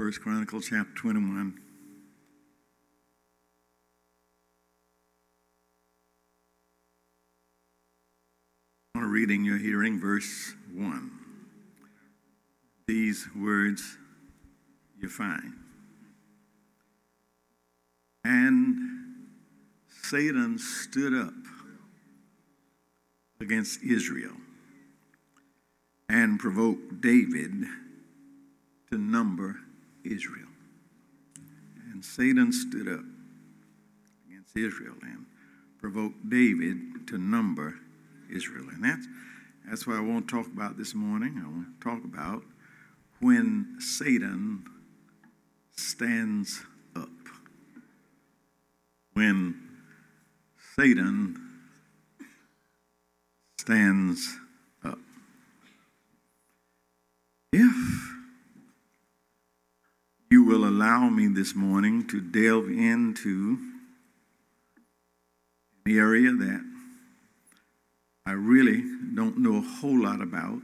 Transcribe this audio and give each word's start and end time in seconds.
First 0.00 0.22
Chronicles 0.22 0.70
chapter 0.70 0.94
21. 0.94 1.60
On 8.94 9.02
a 9.02 9.06
reading, 9.06 9.44
you're 9.44 9.58
hearing 9.58 10.00
verse 10.00 10.54
1. 10.72 11.10
These 12.86 13.28
words 13.36 13.98
you 14.98 15.10
find. 15.10 15.52
And 18.24 18.78
Satan 20.02 20.58
stood 20.58 21.12
up 21.12 21.34
against 23.38 23.82
Israel 23.82 24.38
and 26.08 26.40
provoked 26.40 27.02
David 27.02 27.66
to 28.90 28.96
number 28.96 29.56
Israel. 30.04 30.48
And 31.92 32.04
Satan 32.04 32.52
stood 32.52 32.88
up 32.88 33.04
against 34.28 34.56
Israel 34.56 34.94
and 35.02 35.26
provoked 35.78 36.28
David 36.28 37.06
to 37.08 37.18
number 37.18 37.74
Israel. 38.32 38.66
And 38.72 38.84
that's, 38.84 39.06
that's 39.68 39.86
what 39.86 39.96
I 39.96 40.00
want 40.00 40.28
to 40.28 40.36
talk 40.36 40.46
about 40.46 40.78
this 40.78 40.94
morning. 40.94 41.40
I 41.42 41.48
want 41.48 41.80
to 41.80 41.84
talk 41.84 42.04
about 42.04 42.42
when 43.20 43.76
Satan 43.78 44.64
stands 45.76 46.62
up. 46.96 47.08
When 49.12 49.54
Satan 50.76 51.36
stands 53.58 54.38
up. 54.84 54.98
If 57.52 58.19
you 60.30 60.44
will 60.44 60.64
allow 60.64 61.08
me 61.08 61.26
this 61.26 61.56
morning 61.56 62.06
to 62.06 62.20
delve 62.20 62.68
into 62.68 63.58
an 65.84 65.98
area 65.98 66.30
that 66.30 66.64
I 68.24 68.32
really 68.32 68.84
don't 69.12 69.38
know 69.38 69.56
a 69.56 69.60
whole 69.60 70.04
lot 70.04 70.22
about. 70.22 70.62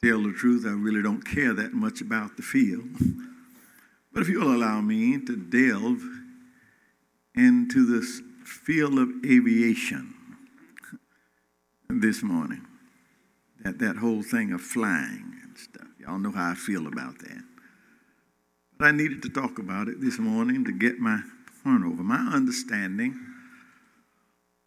To 0.00 0.10
tell 0.10 0.22
the 0.22 0.32
truth, 0.32 0.64
I 0.66 0.70
really 0.70 1.02
don't 1.02 1.26
care 1.26 1.52
that 1.52 1.74
much 1.74 2.00
about 2.00 2.38
the 2.38 2.42
field. 2.42 2.88
But 4.14 4.22
if 4.22 4.28
you'll 4.30 4.54
allow 4.54 4.80
me 4.80 5.18
to 5.18 5.36
delve 5.36 6.02
into 7.36 7.84
this 7.84 8.22
field 8.46 8.98
of 8.98 9.10
aviation 9.26 10.14
this 11.90 12.22
morning, 12.22 12.64
that, 13.62 13.78
that 13.80 13.96
whole 13.96 14.22
thing 14.22 14.52
of 14.52 14.62
flying 14.62 15.34
and 15.42 15.58
stuff. 15.58 15.88
Y'all 16.00 16.18
know 16.18 16.32
how 16.32 16.52
I 16.52 16.54
feel 16.54 16.86
about 16.86 17.18
that. 17.18 17.42
But 18.78 18.86
I 18.86 18.90
needed 18.90 19.22
to 19.22 19.28
talk 19.28 19.58
about 19.58 19.88
it 19.88 20.00
this 20.00 20.18
morning 20.18 20.64
to 20.64 20.72
get 20.72 20.98
my 20.98 21.20
point 21.62 21.84
over. 21.84 22.02
My 22.02 22.32
understanding 22.34 23.18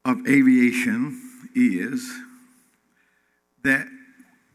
of 0.05 0.25
aviation 0.27 1.21
is 1.53 2.09
that 3.63 3.87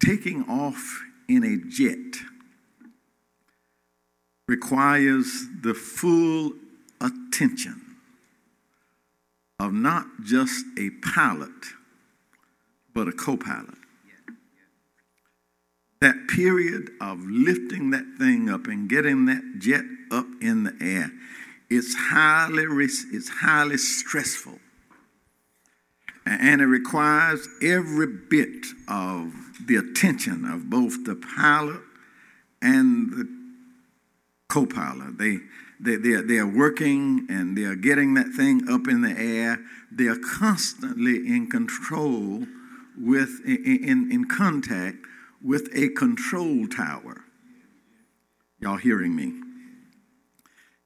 taking 0.04 0.42
off 0.48 1.02
in 1.28 1.44
a 1.44 1.56
jet 1.70 2.22
requires 4.48 5.46
the 5.62 5.74
full 5.74 6.52
attention 7.00 7.80
of 9.60 9.72
not 9.72 10.06
just 10.22 10.64
a 10.78 10.90
pilot, 11.02 11.50
but 12.94 13.06
a 13.06 13.12
co 13.12 13.36
pilot. 13.36 13.81
That 16.02 16.26
period 16.26 16.90
of 17.00 17.20
lifting 17.24 17.90
that 17.90 18.04
thing 18.18 18.50
up 18.50 18.66
and 18.66 18.88
getting 18.88 19.26
that 19.26 19.60
jet 19.60 19.84
up 20.10 20.26
in 20.40 20.64
the 20.64 20.74
air, 20.80 21.12
it's 21.70 21.94
highly, 21.94 22.64
it's 22.64 23.28
highly 23.28 23.76
stressful. 23.76 24.58
And 26.26 26.60
it 26.60 26.66
requires 26.66 27.46
every 27.62 28.08
bit 28.08 28.66
of 28.88 29.32
the 29.64 29.76
attention 29.76 30.44
of 30.44 30.68
both 30.68 31.04
the 31.04 31.14
pilot 31.14 31.82
and 32.60 33.12
the 33.12 33.28
co 34.48 34.66
pilot. 34.66 35.18
They, 35.18 35.38
they, 35.78 35.94
they're, 35.98 36.22
they're 36.22 36.48
working 36.48 37.28
and 37.30 37.56
they're 37.56 37.76
getting 37.76 38.14
that 38.14 38.32
thing 38.36 38.68
up 38.68 38.88
in 38.88 39.02
the 39.02 39.16
air. 39.16 39.60
They're 39.92 40.18
constantly 40.18 41.18
in 41.28 41.48
control 41.48 42.44
with, 42.98 43.40
in, 43.46 44.10
in 44.10 44.24
contact 44.24 44.96
with 45.44 45.68
a 45.74 45.88
control 45.90 46.66
tower. 46.68 47.24
Y'all 48.60 48.76
hearing 48.76 49.16
me? 49.16 49.32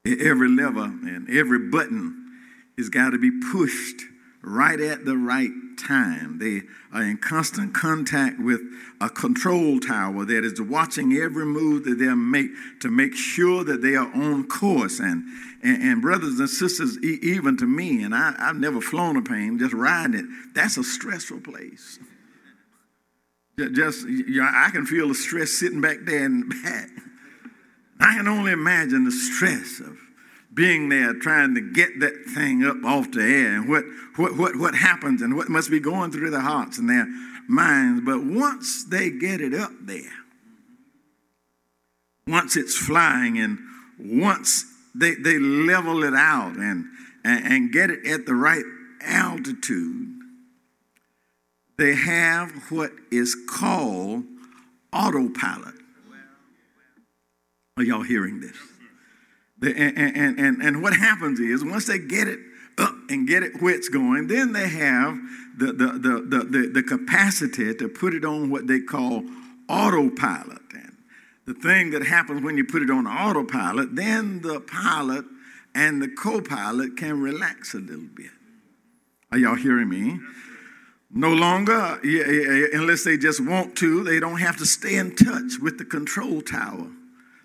Every 0.05 0.49
lever 0.49 0.83
and 0.83 1.29
every 1.29 1.69
button 1.69 2.31
has 2.77 2.89
got 2.89 3.11
to 3.11 3.19
be 3.19 3.31
pushed 3.51 4.01
right 4.41 4.79
at 4.79 5.05
the 5.05 5.17
right 5.17 5.51
time. 5.77 6.39
They 6.39 6.61
are 6.93 7.03
in 7.03 7.17
constant 7.17 7.73
contact 7.73 8.39
with 8.39 8.61
a 9.01 9.09
control 9.09 9.79
tower 9.79 10.25
that 10.25 10.43
is 10.43 10.61
watching 10.61 11.13
every 11.13 11.45
move 11.45 11.83
that 11.83 11.99
they 11.99 12.13
make 12.13 12.51
to 12.81 12.89
make 12.89 13.15
sure 13.15 13.63
that 13.63 13.81
they 13.81 13.95
are 13.95 14.11
on 14.13 14.47
course. 14.47 14.99
And, 14.99 15.25
and, 15.61 15.83
and 15.83 16.01
brothers 16.01 16.39
and 16.39 16.49
sisters, 16.49 16.97
even 17.03 17.57
to 17.57 17.65
me, 17.65 18.03
and 18.03 18.15
I, 18.15 18.33
I've 18.39 18.55
never 18.55 18.81
flown 18.81 19.17
a 19.17 19.21
plane, 19.21 19.59
just 19.59 19.73
riding 19.73 20.15
it, 20.15 20.25
that's 20.55 20.77
a 20.77 20.83
stressful 20.83 21.41
place. 21.41 21.99
Just, 23.57 24.07
you 24.07 24.41
know, 24.41 24.49
I 24.53 24.69
can 24.69 24.85
feel 24.85 25.07
the 25.07 25.15
stress 25.15 25.49
sitting 25.49 25.81
back 25.81 25.97
there 26.03 26.25
in 26.25 26.47
the 26.47 26.55
back. 26.63 26.89
I 27.99 28.15
can 28.15 28.27
only 28.27 28.51
imagine 28.51 29.03
the 29.03 29.11
stress 29.11 29.79
of 29.79 29.97
being 30.53 30.89
there 30.89 31.13
trying 31.15 31.55
to 31.55 31.61
get 31.61 31.99
that 31.99 32.25
thing 32.35 32.63
up 32.63 32.83
off 32.85 33.11
the 33.11 33.21
air 33.21 33.55
and 33.55 33.69
what, 33.69 33.83
what, 34.15 34.37
what, 34.37 34.55
what 34.55 34.75
happens 34.75 35.23
and 35.23 35.35
what 35.35 35.49
must 35.49 35.71
be 35.71 35.79
going 35.79 36.11
through 36.11 36.29
their 36.29 36.39
hearts 36.39 36.77
and 36.77 36.87
their 36.87 37.07
minds. 37.47 38.01
But 38.05 38.23
once 38.23 38.85
they 38.85 39.09
get 39.09 39.41
it 39.41 39.55
up 39.55 39.71
there, 39.81 40.13
once 42.27 42.55
it's 42.55 42.77
flying 42.77 43.39
and 43.39 43.57
once 43.99 44.65
they, 44.93 45.15
they 45.15 45.39
level 45.39 46.03
it 46.03 46.13
out 46.13 46.57
and, 46.57 46.85
and, 47.23 47.45
and 47.45 47.71
get 47.71 47.89
it 47.89 48.05
at 48.05 48.27
the 48.27 48.35
right 48.35 48.65
altitude, 49.01 50.16
they 51.77 51.95
have 51.95 52.51
what 52.71 52.91
is 53.11 53.35
called 53.47 54.23
autopilot. 54.91 55.75
Are 57.77 57.83
y'all 57.83 58.01
hearing 58.01 58.39
this? 58.39 58.57
And, 59.61 59.97
and, 59.97 60.39
and, 60.39 60.61
and 60.61 60.81
what 60.81 60.95
happens 60.95 61.39
is 61.39 61.63
once 61.63 61.85
they 61.85 61.99
get 61.99 62.27
it 62.27 62.39
up 62.77 62.93
and 63.09 63.27
get 63.27 63.43
it 63.43 63.61
where 63.61 63.75
it's 63.75 63.89
going, 63.89 64.27
then 64.27 64.53
they 64.53 64.67
have 64.67 65.17
the, 65.57 65.67
the, 65.67 65.73
the, 65.73 66.25
the, 66.27 66.43
the, 66.45 66.71
the 66.73 66.83
capacity 66.83 67.73
to 67.73 67.87
put 67.87 68.13
it 68.13 68.25
on 68.25 68.49
what 68.49 68.67
they 68.67 68.79
call 68.79 69.23
autopilot. 69.69 70.61
And 70.73 70.97
the 71.45 71.53
thing 71.53 71.91
that 71.91 72.03
happens 72.03 72.43
when 72.43 72.57
you 72.57 72.65
put 72.65 72.81
it 72.81 72.89
on 72.89 73.07
autopilot, 73.07 73.95
then 73.95 74.41
the 74.41 74.59
pilot 74.59 75.25
and 75.73 76.01
the 76.01 76.07
co 76.07 76.41
pilot 76.41 76.97
can 76.97 77.21
relax 77.21 77.73
a 77.73 77.79
little 77.79 78.09
bit. 78.15 78.31
Are 79.31 79.37
y'all 79.37 79.55
hearing 79.55 79.89
me? 79.89 80.19
No 81.09 81.33
longer, 81.33 81.99
unless 82.73 83.03
they 83.03 83.17
just 83.17 83.45
want 83.45 83.77
to, 83.77 84.03
they 84.03 84.19
don't 84.19 84.39
have 84.39 84.57
to 84.57 84.65
stay 84.65 84.95
in 84.95 85.15
touch 85.15 85.59
with 85.61 85.77
the 85.77 85.85
control 85.85 86.41
tower 86.41 86.87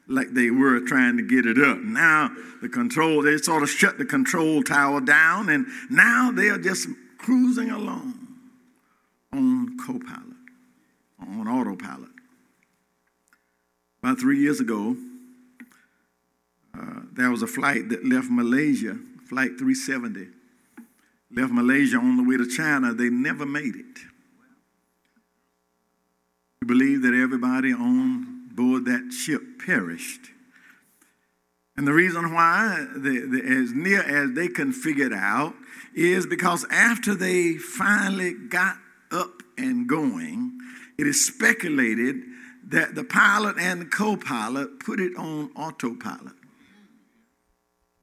like 0.09 0.33
they 0.33 0.51
were 0.51 0.81
trying 0.81 1.17
to 1.17 1.23
get 1.23 1.47
it 1.47 1.59
up. 1.59 1.79
Now 1.79 2.31
the 2.61 2.69
control, 2.69 3.23
they 3.23 3.37
sort 3.39 3.63
of 3.63 3.71
shut 3.71 3.99
the 3.99 4.05
control 4.05 4.63
tower 4.63 5.01
down, 5.01 5.49
and 5.49 5.67
now 5.91 6.31
they 6.31 6.49
are 6.49 6.59
just 6.59 6.89
cruising 7.19 7.71
along 7.71 8.15
on 9.33 9.79
co-pilot, 9.79 10.37
on 11.21 11.49
autopilot. 11.49 12.11
About 14.03 14.19
three 14.19 14.41
years 14.41 14.61
ago, 14.61 14.97
uh, 16.77 17.01
there 17.13 17.31
was 17.31 17.43
a 17.43 17.47
flight 17.47 17.89
that 17.91 18.05
left 18.05 18.29
Malaysia, 18.31 18.99
Flight 19.29 19.51
370, 19.59 20.29
left 21.35 21.53
Malaysia 21.53 21.97
on 21.97 22.17
the 22.17 22.23
way 22.23 22.37
to 22.37 22.47
China. 22.47 22.93
They 22.93 23.11
never 23.11 23.47
made 23.47 23.77
it. 23.77 23.99
We 26.61 26.67
believe 26.67 27.03
that 27.03 27.15
everybody 27.15 27.73
on 27.73 28.49
board 28.55 28.85
that 28.85 29.13
ship 29.13 29.43
perished. 29.65 30.29
And 31.77 31.87
the 31.87 31.93
reason 31.93 32.35
why, 32.35 32.87
as 32.95 33.73
near 33.73 34.03
as 34.03 34.33
they 34.35 34.49
can 34.49 34.73
figure 34.73 35.07
it 35.07 35.13
out, 35.13 35.55
is 35.95 36.27
because 36.27 36.67
after 36.71 37.15
they 37.15 37.55
finally 37.55 38.35
got 38.35 38.77
up 39.11 39.43
and 39.57 39.89
going, 39.89 40.59
it 40.99 41.07
is 41.07 41.27
speculated 41.27 42.17
that 42.69 42.95
the 42.95 43.05
pilot 43.05 43.57
and 43.59 43.81
the 43.81 43.87
co 43.87 44.17
pilot 44.17 44.81
put 44.81 45.01
it 45.01 45.17
on 45.17 45.51
autopilot. 45.57 46.35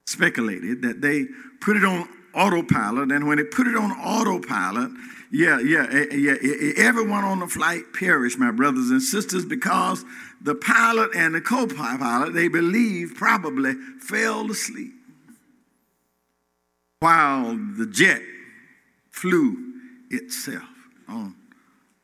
Speculated 0.06 0.82
that 0.82 1.02
they 1.02 1.25
put 1.62 1.78
it 1.78 1.86
on 1.86 2.10
autopilot, 2.34 3.12
and 3.12 3.28
when 3.28 3.40
it 3.40 3.52
put 3.52 3.68
it 3.68 3.76
on 3.76 3.92
autopilot, 3.92 4.92
yeah, 5.31 5.60
yeah, 5.60 5.86
eh, 5.92 6.06
eh, 6.12 6.16
yeah, 6.16 6.36
eh, 6.42 6.74
everyone 6.78 7.24
on 7.24 7.40
the 7.40 7.48
flight 7.48 7.84
perished, 7.94 8.40
my 8.40 8.52
brothers 8.52 8.90
and 8.90 9.02
sisters, 9.02 9.46
because 9.46 10.04
the 10.42 10.56
pilot 10.56 11.12
and 11.16 11.36
the 11.36 11.42
co 11.42 11.68
pilot, 11.68 12.34
they 12.34 12.48
believe, 12.48 13.14
probably 13.16 13.74
fell 14.00 14.50
asleep 14.50 14.94
while 17.00 17.56
the 17.78 17.86
jet 17.86 18.22
flew 19.12 19.56
itself 20.10 20.64
on 21.08 21.36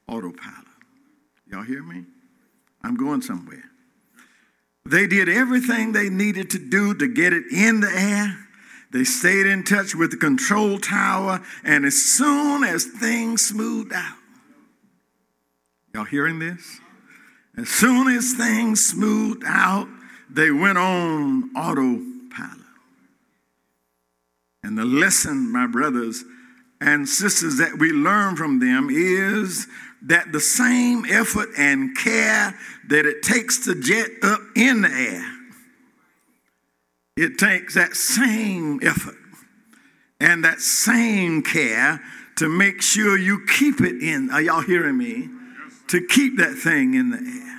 autopilot. 0.07 0.65
Y'all 1.47 1.63
hear 1.63 1.83
me? 1.83 2.03
I'm 2.83 2.95
going 2.95 3.21
somewhere. 3.21 3.63
They 4.85 5.07
did 5.07 5.29
everything 5.29 5.91
they 5.91 6.09
needed 6.09 6.51
to 6.51 6.59
do 6.59 6.93
to 6.93 7.07
get 7.07 7.33
it 7.33 7.43
in 7.51 7.79
the 7.79 7.89
air. 7.89 8.44
They 8.91 9.03
stayed 9.03 9.45
in 9.45 9.63
touch 9.63 9.95
with 9.95 10.11
the 10.11 10.17
control 10.17 10.79
tower, 10.79 11.41
and 11.63 11.85
as 11.85 11.95
soon 11.95 12.63
as 12.63 12.85
things 12.85 13.45
smoothed 13.45 13.93
out, 13.93 14.17
y'all 15.93 16.05
hearing 16.05 16.39
this? 16.39 16.79
As 17.57 17.69
soon 17.69 18.07
as 18.07 18.33
things 18.33 18.85
smoothed 18.85 19.43
out, 19.45 19.87
they 20.29 20.51
went 20.51 20.77
on 20.77 21.55
autopilot. 21.55 22.65
And 24.63 24.77
the 24.77 24.85
lesson, 24.85 25.51
my 25.51 25.67
brothers 25.67 26.23
and 26.81 27.07
sisters, 27.07 27.57
that 27.57 27.77
we 27.77 27.91
learn 27.91 28.35
from 28.35 28.59
them 28.59 28.89
is 28.89 29.67
that 30.01 30.31
the 30.31 30.39
same 30.39 31.05
effort 31.05 31.49
and 31.57 31.95
care 31.95 32.57
that 32.87 33.05
it 33.05 33.21
takes 33.23 33.65
to 33.65 33.79
jet 33.79 34.09
up 34.21 34.41
in 34.55 34.81
the 34.81 34.89
air, 34.89 35.34
it 37.15 37.37
takes 37.37 37.75
that 37.75 37.95
same 37.95 38.79
effort 38.83 39.15
and 40.19 40.43
that 40.43 40.59
same 40.59 41.41
care 41.41 42.01
to 42.37 42.49
make 42.49 42.81
sure 42.81 43.17
you 43.17 43.45
keep 43.45 43.79
it 43.81 44.01
in. 44.01 44.29
Are 44.31 44.41
y'all 44.41 44.61
hearing 44.61 44.97
me? 44.97 45.29
To 45.89 46.05
keep 46.05 46.37
that 46.37 46.55
thing 46.55 46.93
in 46.93 47.11
the 47.11 47.17
air. 47.17 47.55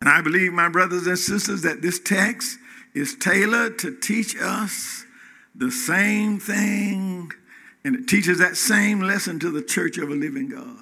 And 0.00 0.08
I 0.08 0.22
believe, 0.22 0.52
my 0.52 0.68
brothers 0.68 1.06
and 1.06 1.18
sisters, 1.18 1.62
that 1.62 1.82
this 1.82 1.98
text 1.98 2.58
is 2.94 3.16
tailored 3.16 3.78
to 3.80 3.96
teach 3.98 4.36
us 4.40 5.04
the 5.54 5.70
same 5.70 6.38
thing, 6.38 7.30
and 7.84 7.96
it 7.96 8.06
teaches 8.06 8.38
that 8.38 8.56
same 8.56 9.00
lesson 9.00 9.38
to 9.40 9.50
the 9.50 9.62
church 9.62 9.98
of 9.98 10.08
a 10.10 10.14
living 10.14 10.48
God. 10.48 10.79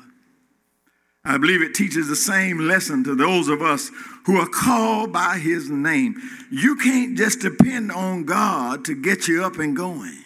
I 1.25 1.37
believe 1.37 1.62
it 1.62 1.75
teaches 1.75 2.09
the 2.09 2.17
same 2.17 2.59
lesson 2.59 3.05
to 3.05 3.15
those 3.15 3.49
of 3.49 3.61
us 3.61 3.91
who 4.25 4.38
are 4.38 4.49
called 4.49 5.12
by 5.12 5.38
his 5.38 5.69
name. 5.69 6.15
You 6.50 6.76
can't 6.76 7.17
just 7.17 7.41
depend 7.41 7.93
on 7.93 8.25
God 8.25 8.85
to 8.87 8.94
get 8.94 9.29
you 9.29 9.44
up 9.44 9.59
and 9.59 9.76
going 9.76 10.25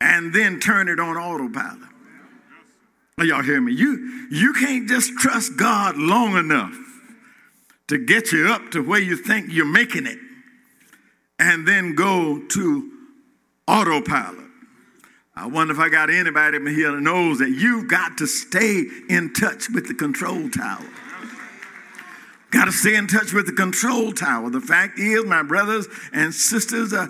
and 0.00 0.32
then 0.32 0.58
turn 0.58 0.88
it 0.88 0.98
on 0.98 1.16
autopilot. 1.16 1.88
Are 3.18 3.24
y'all 3.24 3.42
hear 3.42 3.60
me? 3.60 3.72
You, 3.72 4.28
you 4.30 4.52
can't 4.54 4.88
just 4.88 5.16
trust 5.18 5.56
God 5.56 5.96
long 5.96 6.36
enough 6.36 6.76
to 7.88 7.98
get 7.98 8.32
you 8.32 8.48
up 8.48 8.70
to 8.72 8.80
where 8.82 9.00
you 9.00 9.16
think 9.16 9.46
you're 9.50 9.64
making 9.64 10.06
it 10.06 10.18
and 11.38 11.66
then 11.66 11.94
go 11.94 12.40
to 12.48 12.90
autopilot. 13.68 14.41
I 15.34 15.46
wonder 15.46 15.72
if 15.72 15.78
I 15.78 15.88
got 15.88 16.10
anybody 16.10 16.58
here 16.74 16.92
that 16.92 17.00
knows 17.00 17.38
that 17.38 17.50
you've 17.50 17.88
got 17.88 18.18
to 18.18 18.26
stay 18.26 18.84
in 19.08 19.32
touch 19.32 19.70
with 19.70 19.88
the 19.88 19.94
control 19.94 20.50
tower. 20.50 20.86
Got 22.50 22.66
to 22.66 22.72
stay 22.72 22.96
in 22.96 23.06
touch 23.06 23.32
with 23.32 23.46
the 23.46 23.52
control 23.52 24.12
tower. 24.12 24.50
The 24.50 24.60
fact 24.60 24.98
is, 24.98 25.24
my 25.24 25.42
brothers 25.42 25.88
and 26.12 26.34
sisters, 26.34 26.92
uh, 26.92 27.08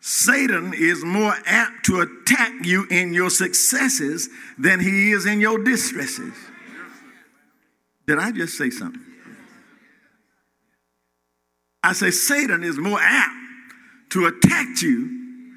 Satan 0.00 0.74
is 0.74 1.02
more 1.02 1.34
apt 1.46 1.86
to 1.86 2.02
attack 2.02 2.66
you 2.66 2.86
in 2.90 3.14
your 3.14 3.30
successes 3.30 4.28
than 4.58 4.78
he 4.78 5.12
is 5.12 5.24
in 5.24 5.40
your 5.40 5.62
distresses. 5.64 6.34
Did 8.06 8.18
I 8.18 8.32
just 8.32 8.58
say 8.58 8.68
something? 8.68 9.00
I 11.82 11.94
say 11.94 12.10
Satan 12.10 12.62
is 12.62 12.76
more 12.76 12.98
apt 13.00 13.34
to 14.10 14.26
attack 14.26 14.82
you 14.82 15.54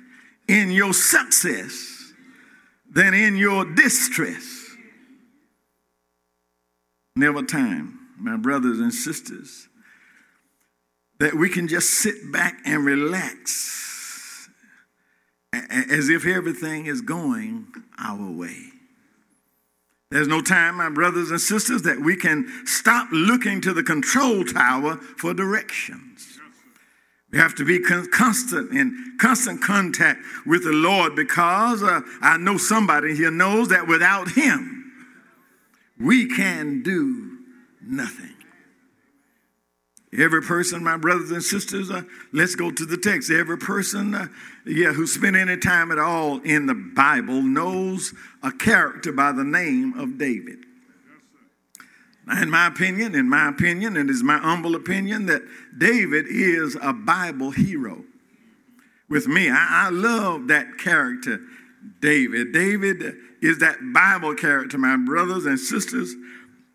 in 0.47 0.71
your 0.71 0.93
success 0.93 1.94
than 2.95 3.13
in 3.13 3.35
your 3.35 3.65
distress. 3.65 4.65
Never 7.17 7.43
time, 7.43 7.99
my 8.17 8.37
brothers 8.37 8.79
and 8.79 8.93
sisters, 8.93 9.67
that 11.19 11.35
we 11.35 11.49
can 11.49 11.67
just 11.67 11.89
sit 11.91 12.31
back 12.31 12.57
and 12.65 12.85
relax 12.85 14.49
as 15.53 16.09
if 16.09 16.25
everything 16.25 16.87
is 16.87 17.01
going 17.01 17.67
our 17.99 18.31
way. 18.31 18.71
There's 20.11 20.27
no 20.27 20.41
time, 20.41 20.75
my 20.75 20.89
brothers 20.89 21.31
and 21.31 21.39
sisters, 21.41 21.81
that 21.83 21.99
we 21.99 22.15
can 22.15 22.47
stop 22.65 23.09
looking 23.11 23.61
to 23.61 23.73
the 23.73 23.83
control 23.83 24.43
tower 24.43 24.97
for 25.17 25.33
directions. 25.33 26.24
We 27.35 27.41
have 27.41 27.55
to 27.55 27.65
be 27.65 27.79
con- 27.79 28.07
constant 28.11 28.71
in 28.71 29.17
constant 29.19 29.61
contact 29.61 30.21
with 30.45 30.63
the 30.63 30.71
Lord 30.71 31.17
because 31.17 31.83
uh, 31.83 31.99
I 32.21 32.37
know 32.37 32.55
somebody 32.57 33.13
here 33.13 33.29
knows 33.29 33.67
that 33.67 33.89
without 33.89 34.31
Him, 34.31 34.93
we 35.99 36.33
can 36.33 36.81
do 36.81 37.39
nothing. 37.81 38.33
Every 40.17 40.43
person, 40.43 40.81
my 40.81 40.95
brothers 40.95 41.31
and 41.31 41.43
sisters, 41.43 41.91
uh, 41.91 42.03
let's 42.31 42.55
go 42.55 42.71
to 42.71 42.85
the 42.85 42.95
text. 42.95 43.29
Every 43.29 43.57
person, 43.57 44.15
uh, 44.15 44.27
yeah, 44.65 44.93
who 44.93 45.05
spent 45.05 45.35
any 45.35 45.57
time 45.57 45.91
at 45.91 45.99
all 45.99 46.39
in 46.39 46.67
the 46.67 46.73
Bible 46.73 47.41
knows 47.41 48.13
a 48.43 48.51
character 48.53 49.11
by 49.11 49.33
the 49.33 49.43
name 49.43 49.99
of 49.99 50.17
David. 50.17 50.59
In 52.31 52.49
my 52.49 52.67
opinion, 52.67 53.13
in 53.13 53.29
my 53.29 53.49
opinion, 53.49 53.97
and 53.97 54.09
it's 54.09 54.23
my 54.23 54.37
humble 54.37 54.75
opinion, 54.75 55.27
that 55.27 55.43
David 55.77 56.25
is 56.27 56.75
a 56.81 56.91
Bible 56.91 57.51
hero. 57.51 58.03
With 59.07 59.27
me, 59.27 59.49
I, 59.49 59.87
I 59.87 59.89
love 59.89 60.47
that 60.47 60.79
character, 60.79 61.39
David. 62.01 62.51
David 62.51 63.15
is 63.41 63.59
that 63.59 63.77
Bible 63.93 64.33
character, 64.33 64.77
my 64.79 64.97
brothers 64.97 65.45
and 65.45 65.59
sisters, 65.59 66.15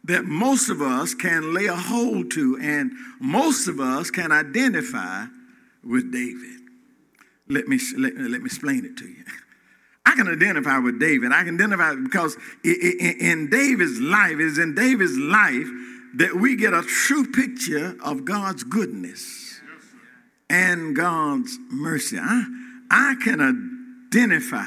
that 0.05 0.25
most 0.25 0.70
of 0.70 0.81
us 0.81 1.14
can 1.14 1.53
lay 1.53 1.67
a 1.67 1.75
hold 1.75 2.31
to, 2.32 2.56
and 2.61 2.93
most 3.20 3.67
of 3.67 3.81
us 3.81 4.11
can 4.11 4.31
identify 4.31 5.26
with 5.82 6.12
David. 6.12 6.61
Let 7.49 7.67
me, 7.67 7.81
let, 7.99 8.17
let 8.17 8.41
me 8.41 8.46
explain 8.46 8.85
it 8.85 8.96
to 8.99 9.08
you. 9.08 9.25
I 10.06 10.14
can 10.17 10.29
identify 10.29 10.79
with 10.79 10.99
David. 10.99 11.32
I 11.32 11.44
can 11.44 11.55
identify 11.55 11.94
because 11.94 12.37
in 12.64 13.49
David's 13.50 14.00
life, 14.00 14.38
is 14.38 14.58
in 14.58 14.75
David's 14.75 15.17
life 15.19 15.69
that 16.14 16.35
we 16.35 16.56
get 16.56 16.75
a 16.75 16.82
true 16.82 17.31
picture 17.31 17.97
of 18.02 18.25
God's 18.25 18.65
goodness 18.65 19.60
and 20.48 20.96
God's 20.96 21.56
mercy. 21.70 22.19
I, 22.19 22.44
I 22.91 23.15
can 23.22 23.41
identify. 24.08 24.67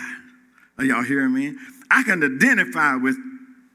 Are 0.77 0.85
y'all 0.85 1.03
hearing 1.03 1.33
me? 1.33 1.55
I 1.91 2.03
can 2.03 2.23
identify 2.23 2.95
with 2.95 3.17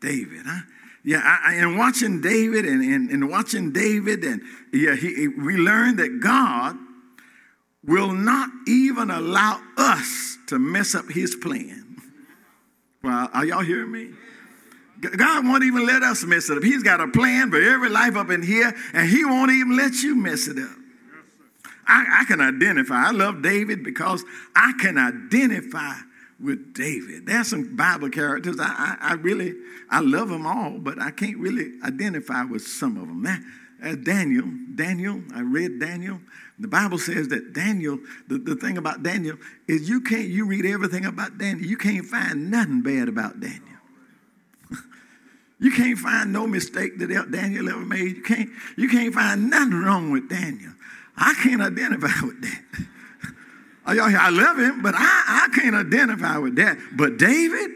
David. 0.01 0.43
I, 0.47 0.63
yeah, 1.05 1.21
I, 1.25 1.55
and 1.55 1.79
watching 1.79 2.21
David 2.21 2.65
and, 2.65 2.83
and, 2.83 3.11
and 3.11 3.31
watching 3.31 3.73
David, 3.73 4.25
and 4.25 4.41
yeah, 4.73 4.95
he, 4.95 5.29
we 5.29 5.57
learned 5.57 5.99
that 5.99 6.21
God 6.21 6.77
will 7.89 8.13
not 8.13 8.51
even 8.69 9.11
allow 9.11 9.61
us 9.77 10.39
to 10.47 10.59
mess 10.59 10.95
up 10.95 11.09
his 11.11 11.35
plan. 11.35 11.97
Well, 13.03 13.31
are 13.33 13.45
y'all 13.45 13.65
hearing 13.65 13.91
me? 13.91 14.11
God 15.01 15.47
won't 15.47 15.65
even 15.65 15.87
let 15.87 16.03
us 16.03 16.25
mess 16.25 16.51
it 16.51 16.59
up. 16.59 16.65
He's 16.65 16.83
got 16.83 17.01
a 17.01 17.09
plan 17.09 17.51
for 17.51 17.61
every 17.61 17.89
life 17.89 18.17
up 18.17 18.31
in 18.31 18.43
here, 18.43 18.75
and 18.93 19.09
He 19.09 19.25
won't 19.25 19.51
even 19.53 19.77
let 19.77 19.95
you 20.03 20.17
mess 20.17 20.49
it 20.49 20.59
up. 20.59 20.77
I, 21.87 22.21
I 22.21 22.25
can 22.25 22.41
identify. 22.41 23.07
I 23.07 23.11
love 23.13 23.41
David 23.41 23.85
because 23.85 24.25
I 24.55 24.73
can 24.81 24.99
identify 24.99 25.95
with 26.41 26.75
David. 26.75 27.27
There's 27.27 27.49
some 27.49 27.77
Bible 27.77 28.11
characters 28.11 28.59
I, 28.61 28.65
I, 29.01 29.11
I, 29.11 29.15
really 29.15 29.55
I 29.89 30.01
love 30.01 30.29
them 30.29 30.47
all, 30.47 30.79
but 30.79 31.01
I 31.01 31.11
can't 31.11 31.39
really 31.39 31.73
identify 31.85 32.45
with 32.45 32.63
some 32.63 32.97
of 32.97 33.09
them. 33.09 33.23
That, 33.23 33.41
uh, 33.83 33.95
Daniel, 33.95 34.45
Daniel, 34.75 35.23
I 35.35 35.41
read 35.41 35.79
Daniel. 35.79 36.21
The 36.59 36.69
Bible 36.69 36.99
says 36.99 37.29
that 37.29 37.53
Daniel, 37.53 37.99
the, 38.27 38.39
the 38.39 38.57
thing 38.57 38.77
about 38.77 39.03
Daniel 39.03 39.37
is 39.69 39.89
you 39.89 40.01
can't, 40.01 40.29
you 40.29 40.47
read 40.47 40.67
everything 40.67 41.05
about 41.05 41.39
Daniel, 41.39 41.65
you 41.65 41.77
can't 41.77 42.05
find 42.05 42.51
nothing 42.51 42.83
bad 42.83 43.09
about 43.09 43.39
Daniel. 43.39 43.63
you 45.61 45.71
can't 45.71 45.99
find 45.99 46.33
no 46.33 46.47
mistake 46.47 46.99
that 46.99 47.31
Daniel 47.31 47.69
ever 47.69 47.79
made. 47.79 48.17
You 48.17 48.23
can't, 48.23 48.51
you 48.77 48.89
can't 48.89 49.15
find 49.15 49.49
nothing 49.49 49.75
wrong 49.75 50.11
with 50.11 50.29
Daniel. 50.29 50.73
I 51.17 51.35
can't 51.35 51.63
identify 51.63 52.21
with 52.27 52.43
that. 52.43 52.63
Are 53.87 53.95
y'all 53.95 54.09
here? 54.09 54.19
I 54.21 54.31
love 54.31 54.59
him, 54.59 54.83
but 54.83 54.95
I, 54.97 55.49
I 55.49 55.49
can't 55.55 55.75
identify 55.75 56.37
with 56.37 56.57
that. 56.57 56.77
But 56.93 57.17
David, 57.17 57.71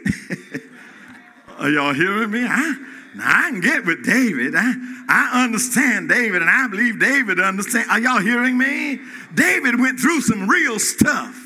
are 1.57 1.69
y'all 1.69 1.93
hearing 1.93 2.29
me? 2.29 2.45
I, 2.45 2.75
now, 3.15 3.23
I 3.25 3.49
can 3.51 3.61
get 3.61 3.85
with 3.85 4.03
David. 4.05 4.55
I, 4.55 4.73
I 5.07 5.43
understand 5.43 6.09
David, 6.09 6.41
and 6.41 6.49
I 6.49 6.67
believe 6.67 6.99
David 6.99 7.39
understand. 7.39 7.89
Are 7.89 7.99
y'all 7.99 8.21
hearing 8.21 8.57
me? 8.57 8.99
David 9.33 9.79
went 9.79 9.99
through 9.99 10.21
some 10.21 10.49
real 10.49 10.79
stuff. 10.79 11.39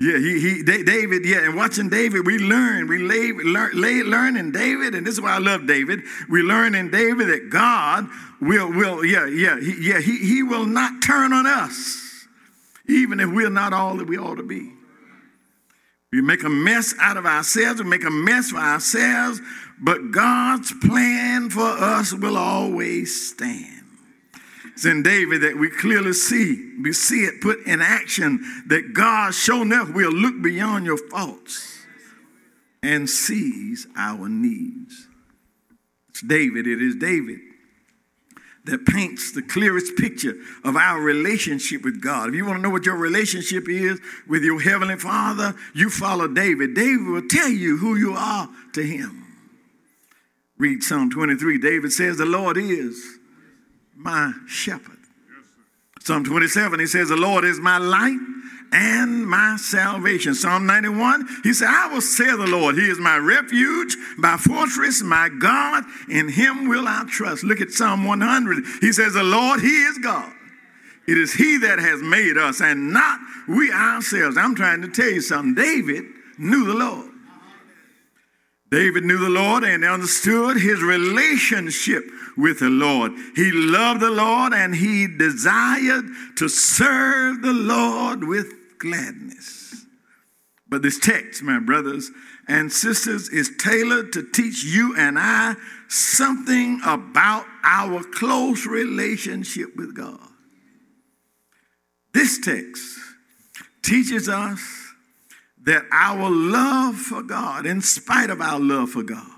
Yeah, 0.00 0.16
he, 0.18 0.38
he 0.38 0.62
David, 0.62 1.24
yeah, 1.24 1.44
and 1.44 1.56
watching 1.56 1.88
David, 1.88 2.24
we 2.24 2.38
learn, 2.38 2.86
we 2.86 2.98
lay, 2.98 3.32
learn, 3.32 3.72
lay, 3.74 4.04
learn 4.04 4.36
in 4.36 4.52
David, 4.52 4.94
and 4.94 5.04
this 5.04 5.14
is 5.14 5.20
why 5.20 5.34
I 5.34 5.38
love 5.38 5.66
David. 5.66 6.02
We 6.30 6.42
learn 6.42 6.76
in 6.76 6.90
David 6.92 7.28
that 7.28 7.50
God 7.50 8.06
will, 8.40 8.70
will, 8.70 9.04
yeah, 9.04 9.26
yeah, 9.26 9.58
he, 9.58 9.88
yeah, 9.88 9.98
he, 10.00 10.18
he 10.18 10.44
will 10.44 10.66
not 10.66 11.02
turn 11.02 11.32
on 11.32 11.48
us, 11.48 12.26
even 12.88 13.18
if 13.18 13.28
we're 13.28 13.50
not 13.50 13.72
all 13.72 13.96
that 13.96 14.06
we 14.06 14.16
ought 14.16 14.36
to 14.36 14.44
be. 14.44 14.72
We 16.12 16.22
make 16.22 16.44
a 16.44 16.48
mess 16.48 16.94
out 17.00 17.16
of 17.16 17.26
ourselves, 17.26 17.82
we 17.82 17.88
make 17.88 18.04
a 18.04 18.10
mess 18.10 18.50
for 18.50 18.58
ourselves, 18.58 19.40
but 19.80 20.10
God's 20.10 20.72
plan 20.80 21.50
for 21.50 21.60
us 21.60 22.12
will 22.12 22.36
always 22.36 23.30
stand. 23.30 23.84
It's 24.66 24.84
in 24.84 25.02
David 25.02 25.42
that 25.42 25.56
we 25.56 25.70
clearly 25.70 26.12
see, 26.12 26.74
we 26.80 26.92
see 26.92 27.24
it 27.24 27.40
put 27.40 27.66
in 27.66 27.80
action 27.80 28.64
that 28.68 28.92
God, 28.92 29.34
sure 29.34 29.62
enough, 29.62 29.90
will 29.90 30.12
look 30.12 30.40
beyond 30.40 30.86
your 30.86 30.98
faults 31.10 31.84
and 32.82 33.10
sees 33.10 33.88
our 33.96 34.28
needs. 34.28 35.08
It's 36.10 36.22
David, 36.22 36.66
it 36.66 36.80
is 36.80 36.94
David 36.94 37.40
that 38.68 38.86
paints 38.86 39.32
the 39.32 39.42
clearest 39.42 39.96
picture 39.96 40.34
of 40.62 40.76
our 40.76 41.00
relationship 41.00 41.82
with 41.82 42.02
God. 42.02 42.28
If 42.28 42.34
you 42.34 42.44
want 42.44 42.58
to 42.58 42.62
know 42.62 42.70
what 42.70 42.84
your 42.84 42.96
relationship 42.96 43.68
is 43.68 43.98
with 44.28 44.42
your 44.42 44.60
Heavenly 44.60 44.96
Father, 44.96 45.54
you 45.74 45.88
follow 45.88 46.28
David. 46.28 46.74
David 46.74 47.06
will 47.06 47.26
tell 47.28 47.48
you 47.48 47.78
who 47.78 47.96
you 47.96 48.12
are 48.12 48.48
to 48.74 48.82
Him. 48.82 49.27
Read 50.58 50.82
Psalm 50.82 51.10
23. 51.10 51.58
David 51.58 51.92
says, 51.92 52.16
The 52.16 52.26
Lord 52.26 52.56
is 52.56 53.18
my 53.96 54.32
shepherd. 54.46 54.98
Psalm 56.00 56.24
27, 56.24 56.80
he 56.80 56.86
says, 56.86 57.08
The 57.08 57.16
Lord 57.16 57.44
is 57.44 57.60
my 57.60 57.78
light 57.78 58.18
and 58.72 59.26
my 59.26 59.56
salvation. 59.56 60.34
Psalm 60.34 60.66
91, 60.66 61.26
he 61.42 61.52
said, 61.52 61.68
I 61.68 61.88
will 61.92 62.00
say 62.00 62.26
the 62.26 62.46
Lord, 62.46 62.76
He 62.76 62.88
is 62.88 62.98
my 62.98 63.16
refuge, 63.16 63.96
my 64.16 64.36
fortress, 64.36 65.02
my 65.02 65.28
God, 65.28 65.84
in 66.10 66.28
Him 66.28 66.68
will 66.68 66.86
I 66.86 67.04
trust. 67.08 67.44
Look 67.44 67.60
at 67.60 67.70
Psalm 67.70 68.04
100. 68.04 68.64
He 68.80 68.92
says, 68.92 69.14
The 69.14 69.22
Lord, 69.22 69.60
He 69.60 69.84
is 69.84 69.98
God. 69.98 70.32
It 71.06 71.16
is 71.16 71.32
He 71.32 71.58
that 71.58 71.78
has 71.78 72.02
made 72.02 72.36
us 72.36 72.60
and 72.60 72.92
not 72.92 73.20
we 73.48 73.72
ourselves. 73.72 74.36
I'm 74.36 74.54
trying 74.54 74.82
to 74.82 74.88
tell 74.88 75.10
you 75.10 75.20
something. 75.20 75.54
David 75.54 76.04
knew 76.38 76.66
the 76.66 76.74
Lord. 76.74 77.07
David 78.70 79.04
knew 79.04 79.18
the 79.18 79.30
Lord 79.30 79.64
and 79.64 79.84
understood 79.84 80.58
his 80.58 80.82
relationship 80.82 82.04
with 82.36 82.60
the 82.60 82.68
Lord. 82.68 83.12
He 83.34 83.50
loved 83.50 84.00
the 84.00 84.10
Lord 84.10 84.52
and 84.52 84.74
he 84.74 85.06
desired 85.06 86.04
to 86.36 86.48
serve 86.48 87.40
the 87.40 87.54
Lord 87.54 88.24
with 88.24 88.52
gladness. 88.78 89.86
But 90.68 90.82
this 90.82 90.98
text, 90.98 91.42
my 91.42 91.58
brothers 91.58 92.10
and 92.46 92.70
sisters, 92.70 93.30
is 93.30 93.50
tailored 93.58 94.12
to 94.12 94.22
teach 94.22 94.62
you 94.64 94.94
and 94.96 95.18
I 95.18 95.54
something 95.88 96.80
about 96.84 97.46
our 97.64 98.02
close 98.04 98.66
relationship 98.66 99.74
with 99.76 99.94
God. 99.94 100.20
This 102.12 102.38
text 102.38 102.98
teaches 103.82 104.28
us 104.28 104.77
that 105.68 105.84
our 105.92 106.30
love 106.30 106.96
for 106.96 107.22
God, 107.22 107.66
in 107.66 107.82
spite 107.82 108.30
of 108.30 108.40
our 108.40 108.58
love 108.58 108.88
for 108.88 109.02
God, 109.02 109.30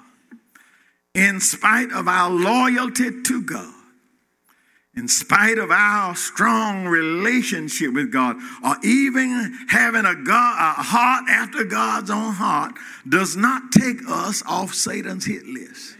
in 1.13 1.41
spite 1.41 1.91
of 1.91 2.07
our 2.07 2.31
loyalty 2.31 3.21
to 3.21 3.43
God, 3.43 3.75
in 4.95 5.09
spite 5.09 5.59
of 5.59 5.73
our 5.73 6.15
strong 6.15 6.87
relationship 6.87 7.93
with 7.93 8.13
God, 8.13 8.37
or 8.65 8.77
even 8.85 9.59
having 9.71 10.05
a, 10.05 10.15
God, 10.15 10.77
a 10.79 10.83
heart 10.85 11.25
after 11.29 11.65
God's 11.65 12.11
own 12.11 12.35
heart, 12.35 12.75
does 13.09 13.35
not 13.35 13.73
take 13.73 13.99
us 14.09 14.45
off 14.47 14.73
Satan's 14.73 15.27
hit 15.27 15.45
list. 15.47 15.97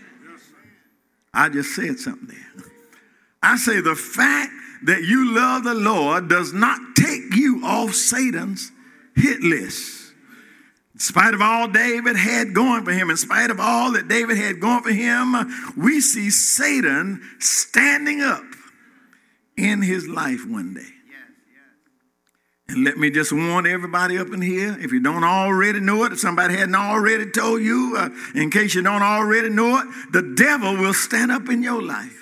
I 1.35 1.49
just 1.49 1.75
said 1.75 1.99
something 1.99 2.29
there. 2.29 2.67
I 3.43 3.57
say 3.57 3.81
the 3.81 3.97
fact 3.97 4.53
that 4.85 5.03
you 5.03 5.35
love 5.35 5.65
the 5.65 5.75
Lord 5.75 6.29
does 6.29 6.53
not 6.53 6.79
take 6.95 7.35
you 7.35 7.63
off 7.65 7.97
Satan's 7.97 8.71
hit 9.17 9.41
list. 9.41 10.00
In 11.01 11.05
spite 11.05 11.33
of 11.33 11.41
all 11.41 11.67
David 11.67 12.15
had 12.15 12.53
going 12.53 12.85
for 12.85 12.93
him, 12.93 13.09
in 13.09 13.17
spite 13.17 13.51
of 13.51 13.59
all 13.59 13.93
that 13.93 14.07
David 14.07 14.37
had 14.37 14.61
going 14.61 14.83
for 14.83 14.93
him, 14.93 15.35
we 15.75 15.99
see 16.03 16.29
Satan 16.29 17.23
standing 17.39 18.21
up 18.21 18.45
in 19.57 19.81
his 19.81 20.07
life 20.07 20.47
one 20.47 20.75
day. 20.75 20.93
And 22.69 22.85
let 22.85 22.99
me 22.99 23.11
just 23.11 23.33
warn 23.33 23.67
everybody 23.67 24.19
up 24.19 24.29
in 24.29 24.43
here 24.43 24.77
if 24.79 24.93
you 24.93 25.01
don't 25.01 25.25
already 25.25 25.81
know 25.81 26.05
it, 26.05 26.13
if 26.13 26.21
somebody 26.21 26.55
hadn't 26.55 26.75
already 26.75 27.31
told 27.31 27.63
you, 27.63 27.95
uh, 27.97 28.11
in 28.39 28.51
case 28.51 28.75
you 28.75 28.83
don't 28.83 29.03
already 29.03 29.49
know 29.49 29.79
it, 29.79 29.87
the 30.13 30.35
devil 30.37 30.77
will 30.77 30.93
stand 30.93 31.33
up 31.33 31.49
in 31.49 31.63
your 31.63 31.81
life. 31.83 32.20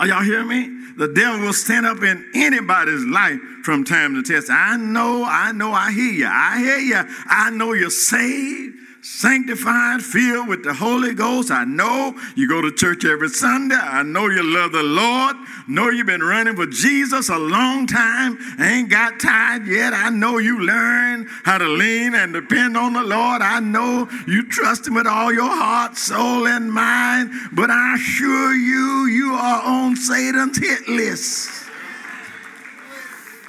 Are 0.00 0.06
y'all 0.06 0.22
hearing 0.22 0.48
me? 0.48 0.66
The 0.96 1.08
devil 1.08 1.40
will 1.40 1.52
stand 1.52 1.84
up 1.84 2.02
in 2.02 2.24
anybody's 2.34 3.04
life 3.04 3.38
from 3.64 3.84
time 3.84 4.14
to 4.14 4.22
test. 4.22 4.48
I 4.50 4.78
know, 4.78 5.24
I 5.24 5.52
know, 5.52 5.72
I 5.72 5.92
hear 5.92 6.10
you. 6.10 6.26
I 6.26 6.58
hear 6.58 6.78
you. 6.78 7.02
I 7.26 7.50
know 7.50 7.74
you're 7.74 7.90
saved 7.90 8.76
sanctified, 9.02 10.02
filled 10.02 10.48
with 10.48 10.62
the 10.62 10.74
Holy 10.74 11.14
Ghost. 11.14 11.50
I 11.50 11.64
know 11.64 12.14
you 12.34 12.48
go 12.48 12.60
to 12.60 12.72
church 12.72 13.04
every 13.04 13.28
Sunday. 13.28 13.74
I 13.76 14.02
know 14.02 14.28
you 14.28 14.42
love 14.42 14.72
the 14.72 14.82
Lord. 14.82 15.36
Know 15.68 15.88
you've 15.88 16.06
been 16.06 16.22
running 16.22 16.56
for 16.56 16.66
Jesus 16.66 17.28
a 17.28 17.38
long 17.38 17.86
time. 17.86 18.38
Ain't 18.58 18.90
got 18.90 19.20
tired 19.20 19.66
yet. 19.66 19.92
I 19.92 20.10
know 20.10 20.38
you 20.38 20.60
learn 20.60 21.26
how 21.44 21.58
to 21.58 21.66
lean 21.66 22.14
and 22.14 22.32
depend 22.32 22.76
on 22.76 22.92
the 22.92 23.02
Lord. 23.02 23.42
I 23.42 23.60
know 23.60 24.08
you 24.26 24.46
trust 24.48 24.86
Him 24.86 24.94
with 24.94 25.06
all 25.06 25.32
your 25.32 25.48
heart, 25.48 25.96
soul, 25.96 26.46
and 26.46 26.70
mind. 26.70 27.30
But 27.52 27.70
I 27.70 27.94
assure 27.94 28.54
you, 28.54 29.06
you 29.06 29.32
are 29.32 29.62
on 29.62 29.96
Satan's 29.96 30.58
hit 30.58 30.88
list. 30.88 31.50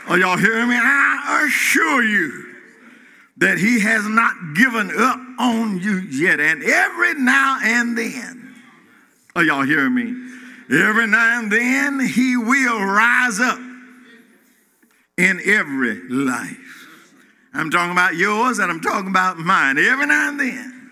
Are 0.07 0.17
y'all 0.17 0.37
hearing 0.37 0.69
me? 0.69 0.75
I 0.77 1.45
assure 1.47 2.03
you 2.03 2.50
that 3.41 3.57
he 3.57 3.79
has 3.79 4.07
not 4.07 4.35
given 4.53 4.91
up 4.95 5.19
on 5.39 5.79
you 5.79 5.97
yet. 5.97 6.39
And 6.39 6.63
every 6.63 7.15
now 7.15 7.59
and 7.63 7.97
then, 7.97 8.55
are 9.35 9.43
y'all 9.43 9.63
hearing 9.63 9.95
me? 9.95 10.13
Every 10.69 11.07
now 11.07 11.39
and 11.39 11.51
then, 11.51 11.99
he 11.99 12.37
will 12.37 12.79
rise 12.79 13.39
up 13.39 13.57
in 15.17 15.41
every 15.43 16.07
life. 16.07 16.87
I'm 17.51 17.71
talking 17.71 17.91
about 17.91 18.15
yours 18.15 18.59
and 18.59 18.71
I'm 18.71 18.79
talking 18.79 19.09
about 19.09 19.39
mine. 19.39 19.79
Every 19.79 20.05
now 20.05 20.29
and 20.29 20.39
then, 20.39 20.91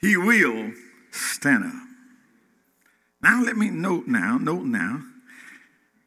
he 0.00 0.16
will 0.16 0.72
stand 1.12 1.64
up. 1.64 1.72
Now, 3.22 3.42
let 3.42 3.56
me 3.56 3.70
note 3.70 4.08
now, 4.08 4.36
note 4.36 4.64
now, 4.64 5.00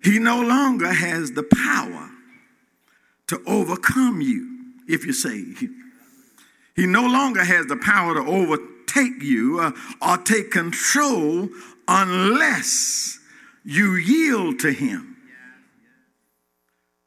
he 0.04 0.20
no 0.20 0.42
longer 0.42 0.92
has 0.92 1.32
the 1.32 1.44
power 1.44 2.10
to 3.28 3.42
overcome 3.48 4.20
you 4.20 4.49
if 4.90 5.06
you're 5.06 5.14
saved. 5.14 5.66
He 6.76 6.86
no 6.86 7.04
longer 7.04 7.44
has 7.44 7.68
the 7.68 7.78
power 7.78 8.16
to 8.16 8.22
overtake 8.22 9.22
you 9.22 9.60
uh, 9.60 9.72
or 10.02 10.18
take 10.18 10.52
control 10.52 11.50
unless 11.88 13.20
you 13.64 13.96
yield 13.96 14.60
to 14.60 14.72
him. 14.72 15.18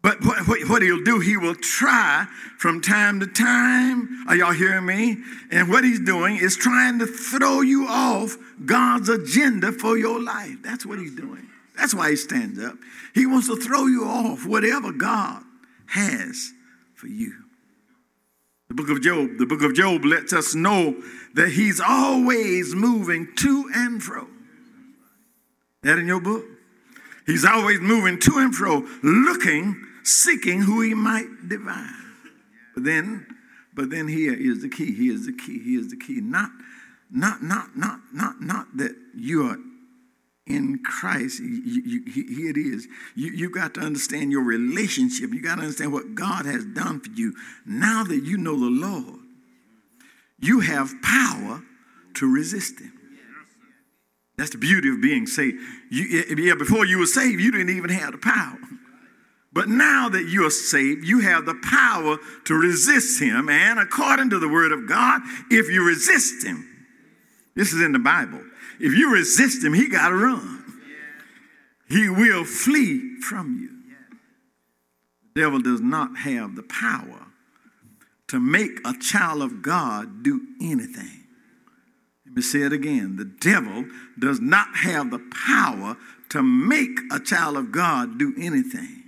But 0.02 0.20
what, 0.24 0.48
what, 0.48 0.68
what, 0.68 0.82
he'll 0.82 1.04
do, 1.04 1.20
he 1.20 1.36
will 1.36 1.54
try 1.54 2.26
from 2.58 2.80
time 2.80 3.20
to 3.20 3.26
time. 3.26 4.24
Are 4.28 4.34
y'all 4.34 4.52
hearing 4.52 4.84
me? 4.84 5.18
And 5.52 5.68
what 5.68 5.84
he's 5.84 6.00
doing 6.00 6.36
is 6.36 6.56
trying 6.56 6.98
to 6.98 7.06
throw 7.06 7.60
you 7.60 7.86
off 7.88 8.36
God's 8.66 9.08
agenda 9.08 9.70
for 9.70 9.96
your 9.96 10.20
life. 10.20 10.56
That's 10.62 10.84
what 10.84 10.98
he's 10.98 11.14
doing. 11.14 11.46
That's 11.76 11.94
why 11.94 12.10
he 12.10 12.16
stands 12.16 12.62
up. 12.62 12.74
He 13.14 13.26
wants 13.26 13.46
to 13.46 13.56
throw 13.56 13.86
you 13.86 14.04
off 14.04 14.44
whatever 14.44 14.90
God 14.90 15.44
has 15.86 16.52
for 16.94 17.06
you. 17.06 17.41
The 18.72 18.82
book 18.82 18.88
of 18.88 19.02
Job, 19.02 19.36
the 19.36 19.44
book 19.44 19.60
of 19.60 19.74
Job 19.74 20.02
lets 20.02 20.32
us 20.32 20.54
know 20.54 20.96
that 21.34 21.50
he's 21.50 21.78
always 21.78 22.74
moving 22.74 23.28
to 23.36 23.70
and 23.74 24.02
fro. 24.02 24.26
That 25.82 25.98
in 25.98 26.06
your 26.06 26.22
book? 26.22 26.42
He's 27.26 27.44
always 27.44 27.80
moving 27.80 28.18
to 28.20 28.38
and 28.38 28.54
fro, 28.54 28.88
looking, 29.02 29.76
seeking 30.04 30.62
who 30.62 30.80
he 30.80 30.94
might 30.94 31.50
divine. 31.50 32.14
But 32.72 32.84
then, 32.84 33.26
but 33.74 33.90
then 33.90 34.08
here 34.08 34.32
is 34.32 34.62
the 34.62 34.70
key. 34.70 34.94
Here 34.94 35.12
is 35.12 35.26
the 35.26 35.34
key. 35.34 35.58
Here 35.62 35.78
is 35.78 35.88
the 35.88 35.98
key. 35.98 36.22
Not, 36.22 36.48
not, 37.10 37.42
not, 37.42 37.76
not, 37.76 38.00
not, 38.10 38.40
not 38.40 38.74
that 38.78 38.96
you 39.14 39.48
are 39.48 39.58
in 40.46 40.82
Christ, 40.82 41.40
you, 41.40 41.82
you, 41.84 42.02
here 42.06 42.50
it 42.50 42.56
is. 42.56 42.88
You, 43.14 43.30
you 43.30 43.50
got 43.50 43.74
to 43.74 43.80
understand 43.80 44.32
your 44.32 44.42
relationship. 44.42 45.30
You 45.32 45.40
got 45.40 45.56
to 45.56 45.62
understand 45.62 45.92
what 45.92 46.14
God 46.14 46.46
has 46.46 46.64
done 46.64 47.00
for 47.00 47.10
you. 47.10 47.34
Now 47.64 48.02
that 48.04 48.24
you 48.24 48.36
know 48.36 48.58
the 48.58 48.66
Lord, 48.66 49.20
you 50.40 50.60
have 50.60 50.92
power 51.02 51.62
to 52.14 52.32
resist 52.32 52.80
Him. 52.80 52.92
That's 54.36 54.50
the 54.50 54.58
beauty 54.58 54.88
of 54.88 55.00
being 55.00 55.26
saved. 55.26 55.58
You, 55.90 56.24
yeah, 56.36 56.54
before 56.54 56.86
you 56.86 56.98
were 56.98 57.06
saved, 57.06 57.40
you 57.40 57.52
didn't 57.52 57.76
even 57.76 57.90
have 57.90 58.12
the 58.12 58.18
power. 58.18 58.58
But 59.52 59.68
now 59.68 60.08
that 60.08 60.28
you 60.28 60.46
are 60.46 60.50
saved, 60.50 61.04
you 61.04 61.20
have 61.20 61.44
the 61.44 61.54
power 61.62 62.16
to 62.46 62.54
resist 62.54 63.20
him. 63.20 63.50
And 63.50 63.78
according 63.78 64.30
to 64.30 64.38
the 64.38 64.48
word 64.48 64.72
of 64.72 64.88
God, 64.88 65.20
if 65.50 65.68
you 65.68 65.86
resist 65.86 66.44
him, 66.44 66.66
this 67.54 67.74
is 67.74 67.82
in 67.82 67.92
the 67.92 67.98
Bible. 67.98 68.42
If 68.82 68.98
you 68.98 69.12
resist 69.12 69.62
him, 69.62 69.74
he 69.74 69.88
got 69.88 70.08
to 70.08 70.16
run. 70.16 70.64
He 71.88 72.08
will 72.08 72.44
flee 72.44 73.20
from 73.20 73.56
you. 73.60 73.68
The 75.34 75.40
devil 75.40 75.60
does 75.60 75.80
not 75.80 76.16
have 76.18 76.56
the 76.56 76.64
power 76.64 77.26
to 78.26 78.40
make 78.40 78.80
a 78.84 78.92
child 78.98 79.40
of 79.40 79.62
God 79.62 80.24
do 80.24 80.40
anything. 80.60 81.24
Let 82.26 82.34
me 82.34 82.42
say 82.42 82.62
it 82.62 82.72
again. 82.72 83.16
The 83.16 83.24
devil 83.26 83.84
does 84.18 84.40
not 84.40 84.74
have 84.74 85.12
the 85.12 85.22
power 85.46 85.96
to 86.30 86.42
make 86.42 86.98
a 87.12 87.20
child 87.20 87.56
of 87.56 87.70
God 87.70 88.18
do 88.18 88.34
anything. 88.36 89.04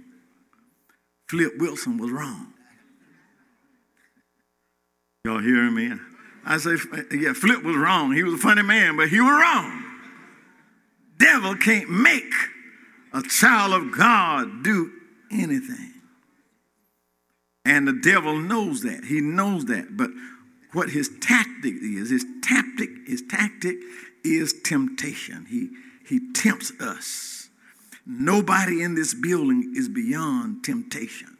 Flip 1.28 1.52
Wilson 1.58 1.98
was 1.98 2.12
wrong. 2.12 2.52
Y'all 5.24 5.40
hearing 5.40 5.74
me? 5.74 5.94
I 6.46 6.58
say, 6.58 6.76
yeah, 7.10 7.32
Flip 7.32 7.62
was 7.62 7.76
wrong. 7.76 8.12
He 8.12 8.22
was 8.22 8.34
a 8.34 8.38
funny 8.38 8.62
man, 8.62 8.96
but 8.96 9.08
he 9.08 9.20
was 9.20 9.30
wrong. 9.30 9.84
Devil 11.18 11.56
can't 11.56 11.90
make 11.90 12.32
a 13.12 13.22
child 13.22 13.72
of 13.72 13.96
God 13.96 14.62
do 14.62 14.90
anything. 15.30 15.92
And 17.64 17.88
the 17.88 17.92
devil 17.92 18.38
knows 18.38 18.82
that. 18.82 19.04
He 19.04 19.20
knows 19.20 19.64
that. 19.66 19.96
But 19.96 20.10
what 20.72 20.90
his 20.90 21.10
tactic 21.20 21.74
is, 21.80 22.10
his 22.10 22.26
tactic, 22.42 22.90
his 23.06 23.22
tactic 23.22 23.76
is 24.24 24.54
temptation. 24.64 25.46
He 25.48 25.70
he 26.06 26.32
tempts 26.32 26.72
us. 26.80 27.48
Nobody 28.06 28.82
in 28.82 28.94
this 28.94 29.14
building 29.14 29.72
is 29.74 29.88
beyond 29.88 30.62
temptation. 30.62 31.38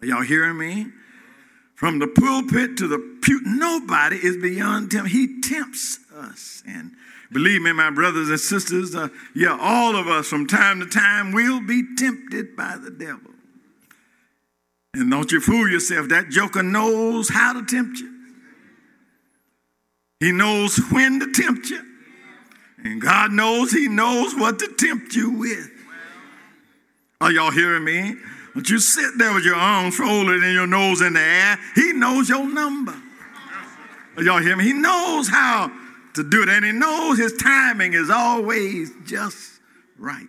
Are 0.00 0.06
y'all 0.06 0.22
hearing 0.22 0.56
me? 0.56 0.86
From 1.74 1.98
the 1.98 2.06
pulpit 2.06 2.78
to 2.78 2.88
the 2.88 3.15
nobody 3.44 4.16
is 4.16 4.36
beyond 4.36 4.90
temptation. 4.90 5.18
He 5.18 5.40
tempts 5.40 5.98
us. 6.14 6.62
And 6.66 6.92
believe 7.32 7.62
me, 7.62 7.72
my 7.72 7.90
brothers 7.90 8.28
and 8.28 8.40
sisters, 8.40 8.94
uh, 8.94 9.08
yeah, 9.34 9.56
all 9.60 9.96
of 9.96 10.08
us 10.08 10.28
from 10.28 10.46
time 10.46 10.80
to 10.80 10.86
time 10.86 11.32
will 11.32 11.60
be 11.60 11.82
tempted 11.96 12.56
by 12.56 12.76
the 12.76 12.90
devil. 12.90 13.32
And 14.94 15.10
don't 15.10 15.30
you 15.30 15.40
fool 15.40 15.68
yourself, 15.68 16.08
that 16.08 16.30
joker 16.30 16.62
knows 16.62 17.28
how 17.28 17.52
to 17.52 17.64
tempt 17.64 17.98
you. 17.98 18.12
He 20.20 20.32
knows 20.32 20.78
when 20.90 21.20
to 21.20 21.32
tempt 21.32 21.68
you. 21.68 21.82
And 22.82 23.00
God 23.00 23.32
knows 23.32 23.72
He 23.72 23.88
knows 23.88 24.34
what 24.34 24.58
to 24.60 24.68
tempt 24.68 25.14
you 25.14 25.32
with. 25.32 25.70
Are 27.20 27.32
y'all 27.32 27.50
hearing 27.50 27.84
me? 27.84 28.14
Don't 28.54 28.70
you 28.70 28.78
sit 28.78 29.18
there 29.18 29.34
with 29.34 29.44
your 29.44 29.56
arms 29.56 29.96
folded 29.96 30.42
and 30.42 30.54
your 30.54 30.66
nose 30.66 31.02
in 31.02 31.12
the 31.12 31.20
air. 31.20 31.58
He 31.74 31.92
knows 31.92 32.28
your 32.28 32.48
number. 32.48 32.94
Y'all 34.18 34.40
hear 34.40 34.56
me? 34.56 34.64
He 34.64 34.72
knows 34.72 35.28
how 35.28 35.70
to 36.14 36.28
do 36.28 36.42
it, 36.42 36.48
and 36.48 36.64
he 36.64 36.72
knows 36.72 37.18
his 37.18 37.34
timing 37.34 37.92
is 37.92 38.10
always 38.10 38.90
just 39.04 39.60
right. 39.98 40.28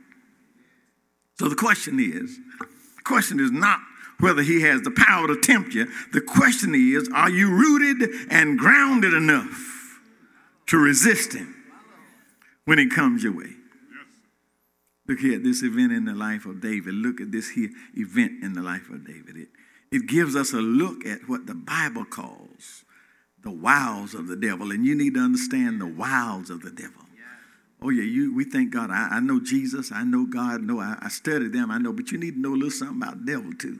So 1.40 1.48
the 1.48 1.56
question 1.56 2.00
is, 2.00 2.38
the 2.60 3.04
question 3.04 3.40
is 3.40 3.52
not 3.52 3.80
whether 4.20 4.42
he 4.42 4.62
has 4.62 4.82
the 4.82 4.92
power 4.92 5.28
to 5.28 5.40
tempt 5.40 5.74
you. 5.74 5.88
The 6.12 6.22
question 6.22 6.74
is, 6.76 7.10
are 7.14 7.30
you 7.30 7.52
rooted 7.52 8.10
and 8.30 8.58
grounded 8.58 9.14
enough 9.14 10.00
to 10.68 10.78
resist 10.78 11.34
him? 11.34 11.58
when 12.68 12.80
it 12.80 12.92
comes 12.92 13.24
your 13.24 13.32
way. 13.32 13.54
Look 15.08 15.20
here 15.20 15.38
at 15.38 15.44
this 15.44 15.64
event 15.64 15.94
in 15.94 16.04
the 16.04 16.14
life 16.14 16.46
of 16.46 16.60
David. 16.60 16.96
Look 16.96 17.22
at 17.22 17.32
this 17.32 17.50
here 17.52 17.70
event 17.96 18.44
in 18.44 18.54
the 18.54 18.62
life 18.62 18.90
of 18.90 19.08
David. 19.08 19.38
It, 19.38 19.48
it 19.90 20.06
gives 20.06 20.36
us 20.36 20.52
a 20.52 20.58
look 20.58 21.06
at 21.06 21.30
what 21.30 21.48
the 21.48 21.56
Bible 21.56 22.04
calls 22.04 22.84
the 23.44 23.52
wiles 23.52 24.14
of 24.14 24.28
the 24.28 24.36
devil. 24.36 24.72
And 24.72 24.86
you 24.86 24.96
need 24.96 25.14
to 25.16 25.20
understand 25.20 25.80
the 25.80 25.88
wiles 25.88 26.50
of 26.50 26.62
the 26.62 26.72
devil. 26.72 27.04
Oh, 27.82 27.90
yeah, 27.90 28.04
you, 28.04 28.34
we 28.34 28.44
thank 28.44 28.72
God. 28.72 28.90
I, 28.90 29.08
I 29.12 29.20
know 29.20 29.40
Jesus. 29.40 29.92
I 29.92 30.04
know 30.04 30.26
God. 30.26 30.64
No, 30.64 30.80
I, 30.80 30.98
I 31.00 31.10
studied 31.10 31.54
them. 31.54 31.70
I 31.70 31.78
know. 31.78 31.94
But 31.94 32.12
you 32.12 32.18
need 32.18 32.34
to 32.34 32.40
know 32.40 32.54
a 32.54 32.56
little 32.56 32.72
something 32.72 33.02
about 33.02 33.24
the 33.24 33.32
devil, 33.32 33.54
too. 33.54 33.80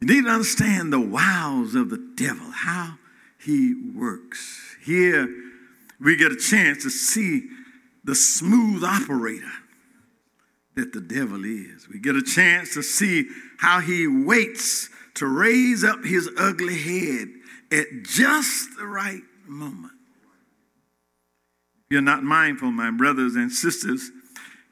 You 0.00 0.06
need 0.06 0.24
to 0.24 0.30
understand 0.30 0.92
the 0.92 1.00
wiles 1.00 1.74
of 1.74 1.90
the 1.90 1.98
devil, 2.16 2.50
how 2.50 2.94
he 3.38 3.74
works. 3.94 4.76
Here, 4.82 5.28
we 6.00 6.16
get 6.16 6.32
a 6.32 6.36
chance 6.36 6.84
to 6.84 6.90
see 6.90 7.48
the 8.04 8.14
smooth 8.14 8.82
operator 8.82 9.52
that 10.76 10.92
the 10.92 11.00
devil 11.00 11.44
is. 11.44 11.88
We 11.88 11.98
get 11.98 12.16
a 12.16 12.22
chance 12.22 12.72
to 12.74 12.82
see 12.82 13.26
how 13.58 13.80
he 13.80 14.06
waits 14.06 14.88
to 15.14 15.26
raise 15.26 15.84
up 15.84 16.04
his 16.04 16.30
ugly 16.38 16.78
head 16.78 17.28
at 17.70 17.86
just 18.02 18.76
the 18.76 18.86
right 18.86 19.22
moment. 19.46 19.92
If 21.86 21.92
you're 21.92 22.02
not 22.02 22.22
mindful, 22.22 22.70
my 22.70 22.90
brothers 22.90 23.34
and 23.34 23.50
sisters, 23.50 24.10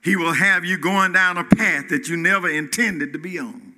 he 0.02 0.16
will 0.16 0.34
have 0.34 0.64
you 0.64 0.78
going 0.78 1.12
down 1.12 1.36
a 1.36 1.44
path 1.44 1.88
that 1.88 2.08
you 2.08 2.16
never 2.16 2.48
intended 2.48 3.12
to 3.12 3.18
be 3.18 3.38
on. 3.38 3.74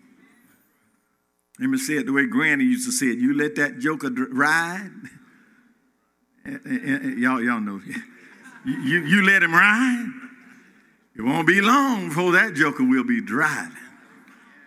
Let 1.59 1.71
me 1.71 1.79
say 1.79 1.95
it 1.95 2.07
the 2.07 2.13
way 2.13 2.27
Granny 2.27 2.65
used 2.65 2.87
to 2.87 2.93
say 2.93 3.07
it. 3.07 3.19
You 3.19 3.35
let 3.37 3.57
that 3.57 3.79
joker 3.79 4.11
ride, 4.11 4.91
eh, 6.47 6.51
eh, 6.51 6.79
eh, 6.85 6.99
y'all, 7.17 7.43
y'all 7.43 7.61
know. 7.61 7.81
You, 8.65 9.01
you 9.05 9.23
let 9.23 9.43
him 9.43 9.53
ride, 9.53 10.13
it 11.17 11.23
won't 11.23 11.47
be 11.49 11.61
long 11.61 12.09
before 12.11 12.33
that 12.33 12.55
joker 12.55 12.85
will 12.85 13.05
be 13.05 13.21
driving. 13.21 13.77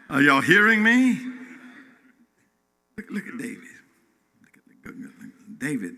Are 0.10 0.22
y'all 0.22 0.42
hearing 0.42 0.84
me? 0.84 1.18
Look, 2.98 3.10
look 3.10 3.28
at 3.28 3.38
David. 3.38 3.70
David. 5.62 5.93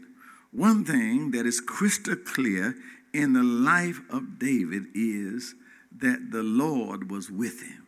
One 0.52 0.86
thing 0.86 1.32
that 1.32 1.48
is 1.48 1.60
crystal 1.60 2.16
clear 2.16 2.76
in 3.14 3.34
the 3.34 3.44
life 3.44 4.02
of 4.12 4.38
David 4.38 4.84
is 4.94 5.56
that 5.98 6.32
the 6.32 6.44
Lord 6.44 7.10
was 7.10 7.32
with 7.32 7.64
him. 7.64 7.88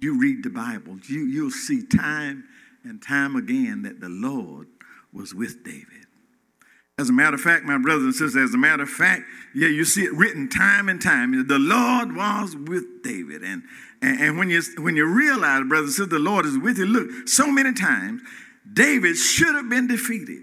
You 0.00 0.18
read 0.18 0.42
the 0.42 0.50
Bible, 0.50 0.98
you, 1.08 1.20
you'll 1.20 1.50
see 1.50 1.82
time 1.86 2.44
and 2.84 3.02
time 3.02 3.36
again 3.36 3.82
that 3.82 4.00
the 4.00 4.08
Lord 4.08 4.68
was 5.12 5.34
with 5.34 5.62
David. 5.64 6.06
As 6.98 7.08
a 7.08 7.12
matter 7.12 7.34
of 7.34 7.40
fact, 7.40 7.64
my 7.64 7.78
brothers 7.78 8.04
and 8.04 8.14
sisters, 8.14 8.50
as 8.50 8.54
a 8.54 8.58
matter 8.58 8.82
of 8.82 8.90
fact, 8.90 9.22
yeah, 9.54 9.68
you 9.68 9.86
see 9.86 10.04
it 10.04 10.12
written 10.12 10.48
time 10.48 10.88
and 10.88 11.00
time. 11.00 11.46
The 11.46 11.58
Lord 11.58 12.14
was 12.14 12.54
with 12.54 13.02
David. 13.02 13.42
And, 13.42 13.62
and, 14.02 14.20
and 14.20 14.38
when, 14.38 14.50
you, 14.50 14.60
when 14.78 14.96
you 14.96 15.06
realize, 15.06 15.64
brothers 15.66 15.98
and 15.98 16.08
sisters, 16.08 16.08
the 16.08 16.18
Lord 16.18 16.44
is 16.44 16.58
with 16.58 16.76
you, 16.76 16.84
look, 16.84 17.26
so 17.26 17.50
many 17.50 17.72
times, 17.72 18.20
David 18.72 19.16
should 19.16 19.54
have 19.54 19.68
been 19.68 19.86
defeated. 19.86 20.42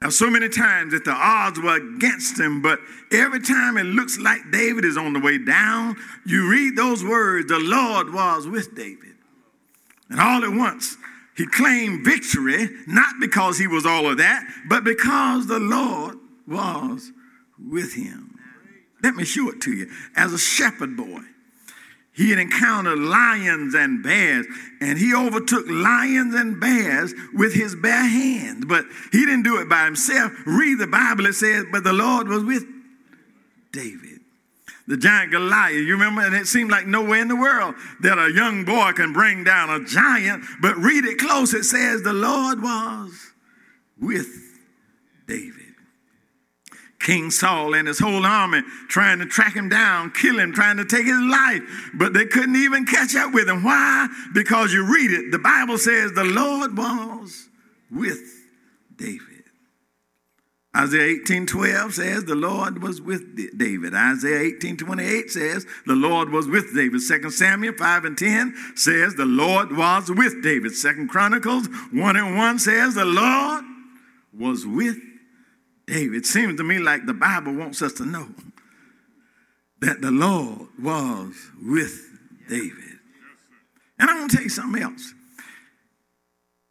Now, 0.00 0.08
so 0.08 0.28
many 0.28 0.48
times 0.48 0.92
that 0.92 1.04
the 1.04 1.12
odds 1.12 1.60
were 1.60 1.76
against 1.76 2.38
him, 2.38 2.60
but 2.60 2.80
every 3.12 3.40
time 3.40 3.76
it 3.76 3.84
looks 3.84 4.18
like 4.18 4.40
David 4.50 4.84
is 4.84 4.96
on 4.96 5.12
the 5.12 5.20
way 5.20 5.38
down, 5.38 5.96
you 6.26 6.50
read 6.50 6.74
those 6.74 7.04
words, 7.04 7.46
the 7.46 7.60
Lord 7.60 8.12
was 8.12 8.48
with 8.48 8.74
David. 8.74 9.14
And 10.10 10.20
all 10.20 10.42
at 10.44 10.50
once, 10.50 10.96
he 11.36 11.46
claimed 11.46 12.04
victory 12.04 12.68
not 12.88 13.14
because 13.20 13.58
he 13.58 13.68
was 13.68 13.86
all 13.86 14.10
of 14.10 14.18
that, 14.18 14.44
but 14.68 14.82
because 14.82 15.46
the 15.46 15.60
Lord 15.60 16.16
was 16.48 17.12
with 17.56 17.94
him. 17.94 18.36
Let 19.04 19.14
me 19.14 19.24
show 19.24 19.50
it 19.50 19.60
to 19.62 19.72
you. 19.72 19.88
As 20.16 20.32
a 20.32 20.38
shepherd 20.38 20.96
boy, 20.96 21.20
he 22.14 22.30
had 22.30 22.38
encountered 22.38 22.98
lions 22.98 23.74
and 23.74 24.02
bears, 24.02 24.46
and 24.80 24.98
he 24.98 25.14
overtook 25.14 25.64
lions 25.68 26.34
and 26.34 26.60
bears 26.60 27.14
with 27.32 27.54
his 27.54 27.74
bare 27.74 28.06
hands. 28.06 28.64
But 28.66 28.84
he 29.10 29.24
didn't 29.24 29.44
do 29.44 29.58
it 29.60 29.68
by 29.68 29.84
himself. 29.84 30.32
Read 30.44 30.78
the 30.78 30.86
Bible, 30.86 31.26
it 31.26 31.34
says, 31.34 31.64
but 31.72 31.84
the 31.84 31.92
Lord 31.92 32.28
was 32.28 32.44
with 32.44 32.64
David 33.72 34.12
the 34.86 34.96
giant 34.96 35.30
Goliath. 35.30 35.74
You 35.74 35.92
remember? 35.92 36.22
And 36.22 36.34
it 36.34 36.46
seemed 36.46 36.70
like 36.70 36.86
nowhere 36.86 37.20
in 37.20 37.28
the 37.28 37.36
world 37.36 37.74
that 38.00 38.18
a 38.18 38.32
young 38.32 38.64
boy 38.64 38.92
can 38.92 39.12
bring 39.12 39.44
down 39.44 39.70
a 39.70 39.84
giant. 39.84 40.44
But 40.60 40.76
read 40.76 41.04
it 41.04 41.18
close. 41.18 41.54
It 41.54 41.64
says 41.64 42.02
the 42.02 42.12
Lord 42.12 42.62
was 42.62 43.32
with 44.00 44.28
David. 45.26 45.61
King 47.02 47.30
Saul 47.30 47.74
and 47.74 47.88
his 47.88 47.98
whole 47.98 48.24
army 48.24 48.62
trying 48.88 49.18
to 49.18 49.26
track 49.26 49.54
him 49.54 49.68
down, 49.68 50.10
kill 50.12 50.38
him, 50.38 50.52
trying 50.52 50.76
to 50.76 50.84
take 50.84 51.04
his 51.04 51.20
life, 51.20 51.62
but 51.94 52.12
they 52.14 52.26
couldn't 52.26 52.56
even 52.56 52.86
catch 52.86 53.16
up 53.16 53.34
with 53.34 53.48
him. 53.48 53.64
Why? 53.64 54.08
Because 54.32 54.72
you 54.72 54.84
read 54.84 55.10
it, 55.10 55.30
the 55.30 55.38
Bible 55.38 55.78
says 55.78 56.12
the 56.12 56.24
Lord 56.24 56.76
was 56.76 57.48
with 57.90 58.22
David. 58.96 59.28
Isaiah 60.74 61.18
18:12 61.26 61.92
says 61.92 62.24
the 62.24 62.34
Lord 62.34 62.82
was 62.82 63.02
with 63.02 63.58
David. 63.58 63.94
Isaiah 63.94 64.54
18:28 64.58 65.30
says 65.30 65.66
the 65.86 65.94
Lord 65.94 66.30
was 66.30 66.48
with 66.48 66.74
David. 66.74 67.02
2 67.02 67.30
Samuel 67.30 67.74
5 67.74 68.04
and 68.06 68.16
10 68.16 68.54
says 68.74 69.14
the 69.16 69.26
Lord 69.26 69.76
was 69.76 70.10
with 70.10 70.42
David. 70.42 70.72
2 70.74 71.08
Chronicles 71.08 71.66
1 71.92 72.16
and 72.16 72.36
1 72.38 72.58
says 72.58 72.94
the 72.94 73.04
Lord 73.04 73.64
was 74.32 74.64
with 74.64 74.96
David. 75.92 76.16
It 76.16 76.26
seems 76.26 76.56
to 76.56 76.64
me 76.64 76.78
like 76.78 77.04
the 77.04 77.12
Bible 77.12 77.52
wants 77.54 77.82
us 77.82 77.92
to 77.94 78.06
know 78.06 78.28
that 79.80 80.00
the 80.00 80.10
Lord 80.10 80.68
was 80.80 81.34
with 81.62 82.08
David. 82.48 82.98
And 83.98 84.08
I'm 84.08 84.16
going 84.16 84.28
to 84.30 84.36
tell 84.36 84.44
you 84.44 84.50
something 84.50 84.82
else. 84.82 85.12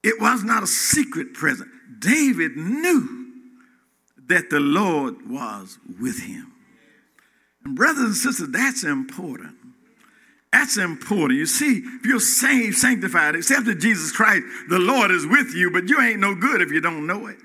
It 0.03 0.19
was 0.19 0.43
not 0.43 0.63
a 0.63 0.67
secret 0.67 1.35
presence. 1.35 1.69
David 1.99 2.57
knew 2.57 3.27
that 4.27 4.49
the 4.49 4.59
Lord 4.59 5.29
was 5.29 5.77
with 5.99 6.19
him. 6.23 6.51
And 7.63 7.75
brothers 7.75 8.03
and 8.03 8.15
sisters, 8.15 8.49
that's 8.49 8.83
important. 8.83 9.55
That's 10.51 10.77
important. 10.77 11.37
You 11.37 11.45
see, 11.45 11.83
if 11.85 12.05
you're 12.05 12.19
saved, 12.19 12.77
sanctified, 12.77 13.35
accepted 13.35 13.81
Jesus 13.81 14.11
Christ, 14.11 14.43
the 14.69 14.79
Lord 14.79 15.11
is 15.11 15.27
with 15.27 15.53
you, 15.53 15.69
but 15.69 15.87
you 15.87 16.01
ain't 16.01 16.19
no 16.19 16.33
good 16.33 16.61
if 16.61 16.71
you 16.71 16.81
don't 16.81 17.05
know 17.05 17.27
it. 17.27 17.37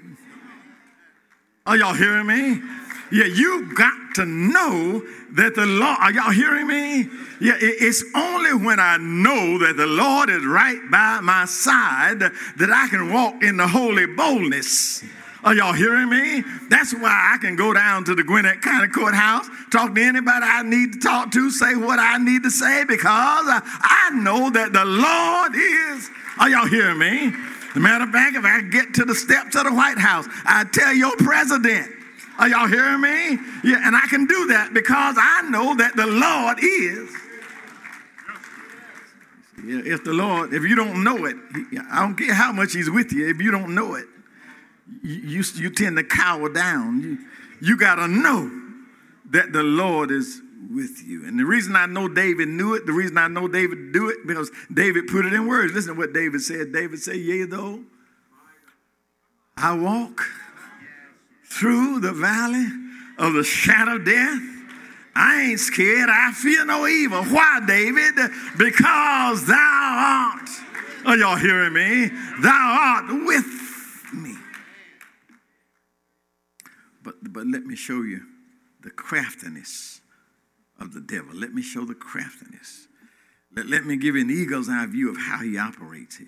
Are 1.66 1.76
y'all 1.76 1.94
hearing 1.94 2.28
me? 2.28 2.62
Yeah, 3.10 3.24
you 3.24 3.74
got 3.74 4.14
to 4.14 4.24
know 4.24 5.02
that 5.32 5.56
the 5.56 5.66
Lord, 5.66 5.96
are 5.98 6.12
y'all 6.12 6.30
hearing 6.30 6.68
me? 6.68 7.08
Yeah, 7.40 7.56
it's 7.58 8.04
only 8.14 8.54
when 8.54 8.78
I 8.78 8.98
know 8.98 9.58
that 9.58 9.76
the 9.76 9.86
Lord 9.86 10.30
is 10.30 10.46
right 10.46 10.78
by 10.90 11.20
my 11.20 11.44
side 11.44 12.20
that 12.20 12.70
I 12.70 12.86
can 12.88 13.12
walk 13.12 13.42
in 13.42 13.56
the 13.56 13.66
holy 13.66 14.06
boldness. 14.06 15.04
Are 15.42 15.54
y'all 15.54 15.72
hearing 15.72 16.08
me? 16.08 16.44
That's 16.68 16.94
why 16.94 17.34
I 17.34 17.38
can 17.38 17.56
go 17.56 17.72
down 17.72 18.04
to 18.04 18.14
the 18.14 18.22
Gwinnett 18.22 18.62
County 18.62 18.88
Courthouse, 18.88 19.48
talk 19.70 19.94
to 19.94 20.00
anybody 20.00 20.44
I 20.44 20.62
need 20.62 20.94
to 20.94 20.98
talk 21.00 21.32
to, 21.32 21.50
say 21.50 21.74
what 21.74 21.98
I 21.98 22.18
need 22.18 22.44
to 22.44 22.50
say, 22.50 22.84
because 22.84 23.46
I 23.48 24.10
know 24.14 24.50
that 24.50 24.72
the 24.72 24.84
Lord 24.84 25.54
is. 25.54 26.10
Are 26.38 26.48
y'all 26.48 26.66
hearing 26.66 26.98
me? 26.98 27.32
As 27.76 27.80
a 27.80 27.82
matter 27.82 28.04
of 28.04 28.10
fact, 28.10 28.34
if 28.34 28.42
I 28.42 28.62
get 28.62 28.94
to 28.94 29.04
the 29.04 29.14
steps 29.14 29.54
of 29.54 29.64
the 29.64 29.74
White 29.74 29.98
House, 29.98 30.24
I 30.46 30.64
tell 30.64 30.94
your 30.94 31.14
president, 31.18 31.92
are 32.38 32.48
y'all 32.48 32.66
hearing 32.66 33.02
me? 33.02 33.38
Yeah, 33.64 33.86
and 33.86 33.94
I 33.94 34.06
can 34.08 34.24
do 34.24 34.46
that 34.46 34.70
because 34.72 35.16
I 35.18 35.42
know 35.50 35.76
that 35.76 35.94
the 35.94 36.06
Lord 36.06 36.58
is. 36.58 37.10
Yeah, 39.62 39.92
if 39.94 40.04
the 40.04 40.14
Lord, 40.14 40.54
if 40.54 40.62
you 40.62 40.74
don't 40.74 41.04
know 41.04 41.26
it, 41.26 41.36
I 41.92 42.00
don't 42.00 42.16
care 42.16 42.32
how 42.32 42.50
much 42.50 42.72
He's 42.72 42.88
with 42.88 43.12
you, 43.12 43.28
if 43.28 43.42
you 43.42 43.50
don't 43.50 43.74
know 43.74 43.94
it, 43.96 44.06
you, 45.02 45.44
you 45.56 45.68
tend 45.68 45.98
to 45.98 46.04
cower 46.04 46.48
down. 46.48 47.02
You, 47.02 47.18
you 47.60 47.76
got 47.76 47.96
to 47.96 48.08
know 48.08 48.50
that 49.32 49.52
the 49.52 49.62
Lord 49.62 50.10
is 50.10 50.40
with 50.70 51.02
you. 51.04 51.26
And 51.26 51.38
the 51.38 51.44
reason 51.44 51.76
I 51.76 51.86
know 51.86 52.08
David 52.08 52.48
knew 52.48 52.74
it, 52.74 52.86
the 52.86 52.92
reason 52.92 53.18
I 53.18 53.28
know 53.28 53.48
David 53.48 53.92
do 53.92 54.08
it, 54.08 54.26
because 54.26 54.50
David 54.72 55.06
put 55.08 55.24
it 55.24 55.32
in 55.32 55.46
words. 55.46 55.72
Listen 55.72 55.94
to 55.94 55.98
what 55.98 56.12
David 56.12 56.40
said. 56.40 56.72
David 56.72 57.00
said, 57.00 57.16
Yea, 57.16 57.44
though 57.44 57.80
I 59.56 59.76
walk 59.76 60.22
through 61.44 62.00
the 62.00 62.12
valley 62.12 62.66
of 63.18 63.34
the 63.34 63.44
shadow 63.44 63.96
of 63.96 64.04
death, 64.04 64.42
I 65.14 65.42
ain't 65.42 65.60
scared. 65.60 66.10
I 66.10 66.32
fear 66.32 66.64
no 66.66 66.86
evil. 66.86 67.24
Why, 67.24 67.60
David? 67.66 68.14
Because 68.58 69.46
thou 69.46 70.34
art, 70.34 70.48
are 71.06 71.16
y'all 71.16 71.36
hearing 71.36 71.72
me? 71.72 72.08
Thou 72.42 72.78
art 72.80 73.06
with 73.08 74.12
me. 74.12 74.34
But, 77.02 77.14
but 77.32 77.46
let 77.46 77.64
me 77.64 77.76
show 77.76 78.02
you 78.02 78.22
the 78.82 78.90
craftiness 78.90 80.02
of 80.80 80.92
the 80.92 81.00
devil. 81.00 81.34
Let 81.34 81.54
me 81.54 81.62
show 81.62 81.84
the 81.84 81.94
craftiness. 81.94 82.88
Let, 83.54 83.66
let 83.66 83.84
me 83.84 83.96
give 83.96 84.14
an 84.14 84.30
eagle's 84.30 84.68
eye 84.68 84.86
view 84.86 85.10
of 85.10 85.16
how 85.16 85.38
he 85.38 85.58
operates. 85.58 86.20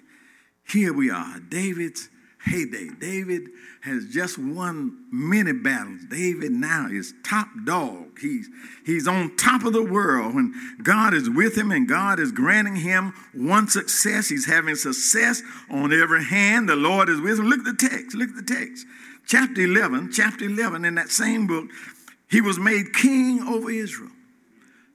Here 0.69 0.93
we 0.93 1.11
are, 1.11 1.41
David's 1.41 2.09
heyday. 2.45 2.89
David 3.01 3.49
has 3.83 4.07
just 4.07 4.39
won 4.39 5.07
many 5.11 5.53
battles. 5.53 6.03
David 6.09 6.53
now 6.53 6.89
is 6.91 7.13
top 7.25 7.49
dog. 7.65 8.19
He's, 8.21 8.49
he's 8.87 9.09
on 9.09 9.37
top 9.37 9.65
of 9.65 9.73
the 9.73 9.83
world 9.83 10.35
when 10.35 10.55
God 10.83 11.15
is 11.15 11.29
with 11.29 11.57
him 11.57 11.71
and 11.71 11.89
God 11.89 12.21
is 12.21 12.33
granting 12.33 12.77
him 12.77 13.13
one 13.35 13.69
success. 13.69 14.29
He's 14.29 14.47
having 14.47 14.77
success 14.77 15.43
on 15.71 15.93
every 15.93 16.25
hand. 16.25 16.69
The 16.69 16.77
Lord 16.77 17.09
is 17.09 17.21
with 17.21 17.39
him. 17.39 17.47
Look 17.47 17.67
at 17.67 17.79
the 17.79 17.89
text. 17.89 18.17
Look 18.17 18.31
at 18.31 18.37
the 18.37 18.55
text 18.55 18.87
chapter 19.29 19.61
11, 19.61 20.11
chapter 20.11 20.47
11, 20.47 20.85
in 20.85 20.95
that 20.97 21.11
same 21.11 21.47
book, 21.47 21.69
he 22.29 22.41
was 22.41 22.59
made 22.59 22.93
king 22.95 23.43
over 23.47 23.71
Israel. 23.71 24.11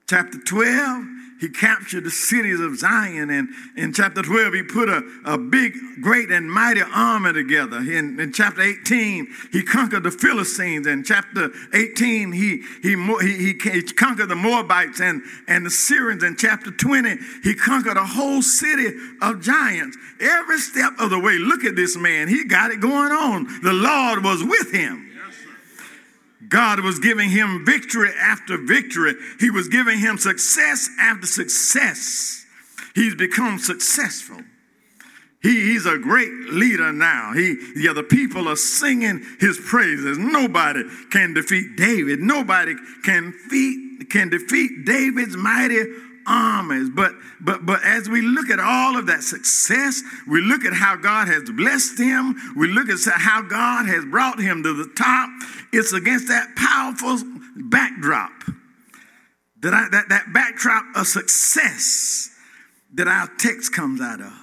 Chapter 0.08 0.38
12, 0.38 1.06
he 1.40 1.50
captured 1.50 2.04
the 2.04 2.12
cities 2.12 2.60
of 2.60 2.78
Zion. 2.78 3.30
And 3.30 3.50
in 3.76 3.94
chapter 3.94 4.22
12, 4.22 4.54
he 4.54 4.64
put 4.64 4.90
a, 4.90 5.04
a 5.26 5.38
big, 5.38 5.74
great, 6.02 6.32
and 6.32 6.50
mighty 6.50 6.82
army 6.82 7.34
together. 7.34 7.78
In, 7.78 8.20
in 8.20 8.32
chapter 8.32 8.62
18, 8.62 9.28
he 9.52 9.64
conquered 9.64 10.04
the 10.04 10.12
Philistines. 10.12 10.88
In 10.88 11.04
chapter 11.04 11.50
18, 11.74 12.32
he, 12.32 12.64
he, 12.82 12.96
he, 13.22 13.54
he, 13.62 13.82
conquered 13.84 14.30
the 14.30 14.36
Moabites 14.36 15.02
and, 15.02 15.22
and 15.48 15.66
the 15.66 15.70
Syrians. 15.70 16.24
In 16.24 16.36
chapter 16.38 16.72
20, 16.72 17.18
he 17.44 17.54
conquered 17.54 17.98
a 17.98 18.06
whole 18.06 18.42
city 18.42 18.96
of 19.22 19.42
giants. 19.42 19.98
Every 20.20 20.60
step 20.60 20.94
of 21.00 21.10
the 21.10 21.20
way, 21.20 21.38
look 21.38 21.64
at 21.64 21.76
this 21.76 21.98
man. 21.98 22.28
He 22.28 22.46
got 22.46 22.72
it 22.72 22.80
going 22.80 23.12
on. 23.12 23.62
The 23.62 23.74
Lord 23.74 24.24
was 24.24 24.44
with 24.44 24.72
him. 24.72 25.13
God 26.50 26.80
was 26.82 27.00
giving 27.00 27.30
him 27.30 27.66
victory 27.66 28.12
after 28.20 28.58
victory. 28.58 29.16
He 29.40 29.50
was 29.50 29.68
giving 29.68 30.00
him 30.00 30.18
success 30.18 30.90
after 31.00 31.28
success. 31.28 32.46
He's 32.96 33.16
become 33.16 33.60
successful. 33.60 34.42
He, 35.42 35.74
he's 35.74 35.86
a 35.86 35.98
great 35.98 36.32
leader 36.52 36.94
now. 36.94 37.34
He, 37.34 37.58
yeah, 37.76 37.92
the 37.92 38.04
people 38.04 38.48
are 38.48 38.56
singing 38.56 39.22
his 39.40 39.60
praises. 39.60 40.18
Nobody 40.18 40.84
can 41.12 41.34
defeat 41.34 41.76
David. 41.76 42.20
Nobody 42.20 42.76
can 43.04 43.32
defeat, 43.32 44.10
can 44.10 44.30
defeat 44.30 44.86
David's 44.86 45.36
mighty 45.36 45.84
armies. 46.28 46.90
But 46.90 47.14
but 47.42 47.66
but 47.66 47.84
as 47.84 48.10
we 48.10 48.22
look 48.22 48.50
at 48.50 48.60
all 48.60 48.98
of 48.98 49.08
that 49.08 49.24
success, 49.24 50.02
we 50.28 50.42
look 50.42 50.66
at 50.66 50.74
how 50.74 50.96
God 50.96 51.28
has 51.28 51.44
blessed 51.50 52.00
him, 52.00 52.36
we 52.56 52.68
look 52.68 52.90
at 52.90 53.00
how 53.16 53.42
God 53.42 53.86
has 53.88 54.06
brought 54.06 54.40
him 54.40 54.64
to 54.64 54.74
the 54.74 54.92
top. 54.96 55.30
It's 55.72 55.94
against 55.94 56.28
that 56.28 56.56
powerful 56.56 57.20
backdrop 57.56 58.32
that 59.62 59.74
I, 59.74 59.88
that, 59.92 60.10
that 60.10 60.34
backdrop 60.34 60.86
of 60.96 61.08
success 61.08 62.30
that 62.94 63.08
our 63.08 63.30
text 63.40 63.74
comes 63.74 64.02
out 64.02 64.22
of. 64.22 64.43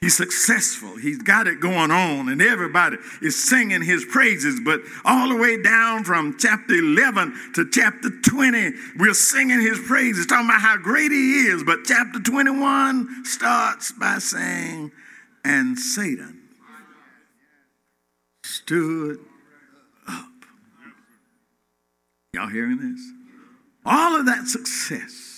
He's 0.00 0.16
successful. 0.16 0.96
He's 0.96 1.20
got 1.20 1.48
it 1.48 1.58
going 1.58 1.90
on, 1.90 2.28
and 2.28 2.40
everybody 2.40 2.98
is 3.20 3.42
singing 3.48 3.82
his 3.82 4.04
praises. 4.04 4.60
But 4.64 4.80
all 5.04 5.28
the 5.28 5.36
way 5.36 5.60
down 5.60 6.04
from 6.04 6.36
chapter 6.38 6.74
11 6.74 7.52
to 7.54 7.68
chapter 7.68 8.08
20, 8.08 8.72
we're 8.96 9.12
singing 9.12 9.60
his 9.60 9.80
praises, 9.80 10.26
talking 10.26 10.46
about 10.46 10.60
how 10.60 10.76
great 10.76 11.10
he 11.10 11.46
is. 11.46 11.64
But 11.64 11.80
chapter 11.84 12.20
21 12.20 13.24
starts 13.24 13.90
by 13.90 14.18
saying, 14.18 14.92
And 15.44 15.76
Satan 15.76 16.42
stood 18.44 19.18
up. 20.06 20.24
Y'all 22.34 22.46
hearing 22.46 22.78
this? 22.78 23.00
All 23.84 24.14
of 24.14 24.26
that 24.26 24.46
success 24.46 25.37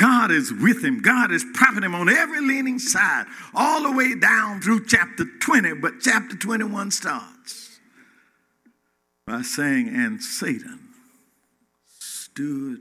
God 0.00 0.30
is 0.30 0.50
with 0.50 0.82
him. 0.82 1.02
God 1.02 1.30
is 1.30 1.44
propping 1.52 1.82
him 1.82 1.94
on 1.94 2.08
every 2.08 2.40
leaning 2.40 2.78
side, 2.78 3.26
all 3.54 3.82
the 3.82 3.92
way 3.92 4.14
down 4.14 4.62
through 4.62 4.86
chapter 4.86 5.26
20. 5.42 5.74
But 5.74 6.00
chapter 6.00 6.36
21 6.36 6.90
starts 6.90 7.78
by 9.26 9.42
saying, 9.42 9.88
And 9.88 10.22
Satan 10.22 10.88
stood 11.86 12.78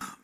up. 0.00 0.18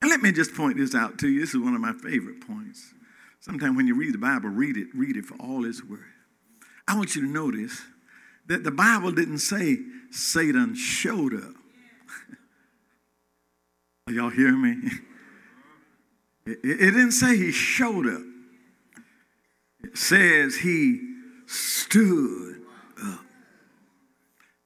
And 0.00 0.10
let 0.10 0.22
me 0.22 0.32
just 0.32 0.54
point 0.54 0.78
this 0.78 0.94
out 0.94 1.18
to 1.18 1.28
you. 1.28 1.40
This 1.40 1.50
is 1.50 1.60
one 1.60 1.74
of 1.74 1.80
my 1.82 1.92
favorite 1.92 2.40
points. 2.46 2.94
Sometimes 3.40 3.76
when 3.76 3.86
you 3.86 3.94
read 3.94 4.14
the 4.14 4.18
Bible, 4.18 4.48
read 4.48 4.78
it, 4.78 4.86
read 4.94 5.18
it 5.18 5.26
for 5.26 5.34
all 5.34 5.66
it's 5.66 5.84
worth. 5.84 6.00
I 6.88 6.96
want 6.96 7.14
you 7.14 7.20
to 7.20 7.28
notice 7.28 7.82
that 8.46 8.64
the 8.64 8.70
Bible 8.70 9.12
didn't 9.12 9.38
say 9.38 9.76
Satan 10.10 10.74
showed 10.74 11.34
up. 11.34 11.61
Y'all 14.08 14.30
hear 14.30 14.52
me? 14.52 14.76
It, 16.44 16.58
it 16.64 16.90
didn't 16.90 17.12
say 17.12 17.36
he 17.36 17.52
showed 17.52 18.06
up. 18.06 18.22
It 19.84 19.96
says 19.96 20.56
he 20.56 21.00
stood 21.46 22.62
up. 23.02 23.20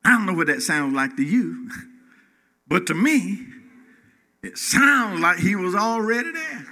I 0.05 0.11
don't 0.11 0.27
know 0.27 0.33
what 0.33 0.46
that 0.46 0.62
sounds 0.62 0.94
like 0.94 1.16
to 1.16 1.22
you, 1.22 1.70
but 2.66 2.87
to 2.87 2.94
me, 2.94 3.46
it 4.42 4.57
sounds 4.57 5.20
like 5.20 5.38
he 5.38 5.55
was 5.55 5.75
already 5.75 6.33
there. 6.33 6.66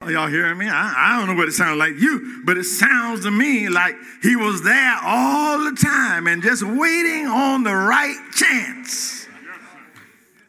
Are 0.00 0.10
y'all 0.10 0.28
hearing 0.28 0.58
me? 0.58 0.68
I, 0.68 0.94
I 0.96 1.18
don't 1.18 1.28
know 1.28 1.36
what 1.36 1.48
it 1.48 1.52
sounds 1.52 1.78
like 1.78 1.94
to 1.94 2.00
you, 2.00 2.42
but 2.44 2.58
it 2.58 2.64
sounds 2.64 3.22
to 3.22 3.30
me 3.30 3.68
like 3.68 3.94
he 4.20 4.34
was 4.34 4.62
there 4.62 4.98
all 5.00 5.58
the 5.58 5.76
time 5.76 6.26
and 6.26 6.42
just 6.42 6.64
waiting 6.64 7.26
on 7.26 7.62
the 7.62 7.74
right 7.74 8.18
chance 8.34 9.21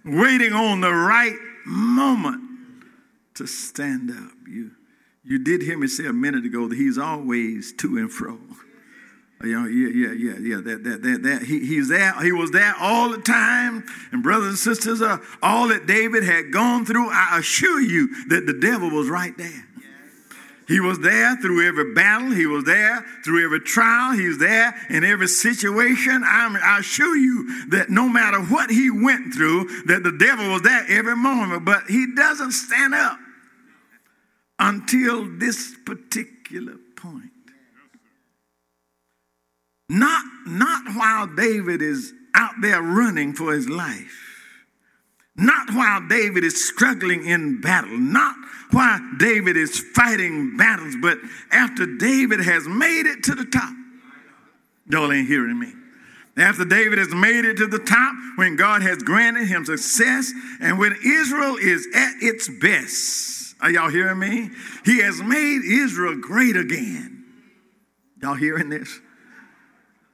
waiting 0.05 0.53
on 0.53 0.81
the 0.81 0.93
right 0.93 1.37
moment 1.65 2.41
to 3.35 3.47
stand 3.47 4.11
up. 4.11 4.31
You, 4.47 4.71
you 5.23 5.39
did 5.39 5.61
hear 5.61 5.77
me 5.77 5.87
say 5.87 6.05
a 6.05 6.13
minute 6.13 6.45
ago 6.45 6.67
that 6.67 6.75
he's 6.75 6.97
always 6.97 7.73
to 7.77 7.97
and 7.97 8.11
fro. 8.11 8.37
You 9.43 9.59
know, 9.59 9.67
yeah, 9.67 9.89
yeah, 9.89 10.13
yeah, 10.13 10.39
yeah. 10.39 10.61
That, 10.61 10.83
that, 10.85 11.01
that, 11.01 11.23
that. 11.23 11.41
He, 11.43 11.65
he's 11.65 11.89
there. 11.89 12.13
He 12.23 12.31
was 12.31 12.51
there 12.51 12.73
all 12.79 13.09
the 13.09 13.21
time. 13.21 13.83
And 14.13 14.23
brothers 14.23 14.47
and 14.47 14.57
sisters, 14.57 15.01
uh, 15.01 15.17
all 15.41 15.67
that 15.67 15.85
David 15.85 16.23
had 16.23 16.53
gone 16.53 16.85
through, 16.85 17.09
I 17.09 17.39
assure 17.39 17.81
you 17.81 18.25
that 18.27 18.45
the 18.45 18.53
devil 18.53 18.89
was 18.89 19.09
right 19.09 19.37
there. 19.37 19.65
He 20.73 20.79
was 20.79 20.97
there 20.97 21.35
through 21.35 21.67
every 21.67 21.93
battle. 21.93 22.31
He 22.31 22.47
was 22.47 22.63
there 22.63 23.05
through 23.23 23.45
every 23.45 23.59
trial. 23.59 24.13
He 24.13 24.27
was 24.27 24.39
there 24.39 24.73
in 24.89 25.03
every 25.03 25.27
situation. 25.27 26.23
I'm, 26.25 26.55
I 26.55 26.79
assure 26.79 27.15
you 27.15 27.67
that 27.67 27.91
no 27.91 28.09
matter 28.09 28.41
what 28.41 28.71
he 28.71 28.89
went 28.89 29.35
through, 29.35 29.83
that 29.83 30.01
the 30.01 30.11
devil 30.11 30.49
was 30.49 30.63
there 30.63 30.83
every 30.89 31.15
moment. 31.15 31.63
But 31.63 31.83
he 31.87 32.15
doesn't 32.15 32.53
stand 32.53 32.95
up 32.95 33.19
until 34.57 35.29
this 35.37 35.75
particular 35.85 36.77
point. 36.95 37.29
Not, 39.89 40.25
not 40.47 40.95
while 40.95 41.27
David 41.27 41.83
is 41.83 42.13
out 42.33 42.55
there 42.63 42.81
running 42.81 43.33
for 43.33 43.53
his 43.53 43.69
life. 43.69 44.32
Not 45.35 45.73
while 45.73 46.07
David 46.07 46.43
is 46.43 46.67
struggling 46.67 47.25
in 47.27 47.59
battle. 47.61 47.97
Not 47.97 48.35
while 48.71 48.99
David 49.17 49.57
is 49.57 49.79
fighting 49.95 50.57
battles, 50.57 50.95
but 51.01 51.17
after 51.51 51.85
David 51.85 52.39
has 52.41 52.67
made 52.67 53.05
it 53.05 53.23
to 53.23 53.35
the 53.35 53.45
top. 53.45 53.73
Y'all 54.89 55.11
ain't 55.11 55.27
hearing 55.27 55.59
me. 55.59 55.73
After 56.35 56.65
David 56.65 56.97
has 56.97 57.13
made 57.13 57.45
it 57.45 57.57
to 57.57 57.67
the 57.67 57.79
top, 57.79 58.15
when 58.35 58.55
God 58.55 58.81
has 58.81 58.97
granted 59.03 59.47
him 59.47 59.65
success, 59.65 60.31
and 60.59 60.79
when 60.79 60.95
Israel 61.03 61.57
is 61.57 61.87
at 61.93 62.13
its 62.21 62.49
best, 62.49 63.55
are 63.61 63.69
y'all 63.69 63.89
hearing 63.89 64.19
me? 64.19 64.49
He 64.83 64.99
has 64.99 65.21
made 65.21 65.61
Israel 65.63 66.17
great 66.19 66.57
again. 66.57 67.23
Y'all 68.21 68.33
hearing 68.33 68.69
this? 68.69 68.99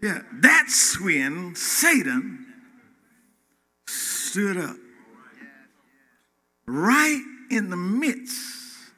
Yeah, 0.02 0.22
that's 0.34 1.00
when 1.00 1.56
Satan 1.56 2.46
stood 3.88 4.58
up. 4.58 4.76
Right 6.72 7.24
in 7.50 7.72
the 7.72 7.76
midst 7.76 8.92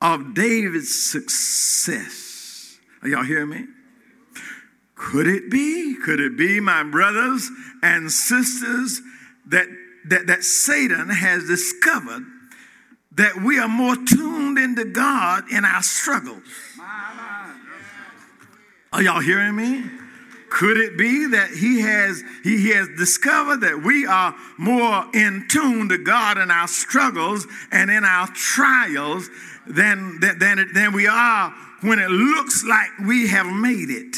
of 0.00 0.32
David's 0.32 0.94
success. 0.94 2.78
Are 3.02 3.08
y'all 3.08 3.24
hearing 3.24 3.48
me? 3.48 3.64
Could 4.94 5.26
it 5.26 5.50
be? 5.50 5.96
Could 5.96 6.20
it 6.20 6.36
be, 6.36 6.60
my 6.60 6.84
brothers 6.84 7.50
and 7.82 8.12
sisters, 8.12 9.02
that, 9.46 9.66
that, 10.06 10.28
that 10.28 10.44
Satan 10.44 11.08
has 11.08 11.48
discovered 11.48 12.24
that 13.16 13.42
we 13.42 13.58
are 13.58 13.66
more 13.66 13.96
tuned 13.96 14.58
into 14.58 14.84
God 14.84 15.50
in 15.50 15.64
our 15.64 15.82
struggles? 15.82 16.44
Are 18.92 19.02
y'all 19.02 19.20
hearing 19.20 19.56
me? 19.56 19.82
Could 20.54 20.76
it 20.76 20.96
be 20.96 21.26
that 21.26 21.50
he 21.50 21.80
has 21.80 22.22
he, 22.44 22.70
has 22.70 22.88
discovered 22.96 23.62
that 23.62 23.82
we 23.82 24.06
are 24.06 24.32
more 24.56 25.04
in 25.12 25.46
tune 25.48 25.88
to 25.88 25.98
God 25.98 26.38
in 26.38 26.48
our 26.48 26.68
struggles 26.68 27.44
and 27.72 27.90
in 27.90 28.04
our 28.04 28.28
trials 28.28 29.28
than, 29.66 30.20
than, 30.20 30.70
than 30.72 30.92
we 30.92 31.08
are 31.08 31.50
when 31.80 31.98
it 31.98 32.08
looks 32.08 32.64
like 32.64 32.86
we 33.04 33.26
have 33.26 33.46
made 33.46 33.90
it? 33.90 34.16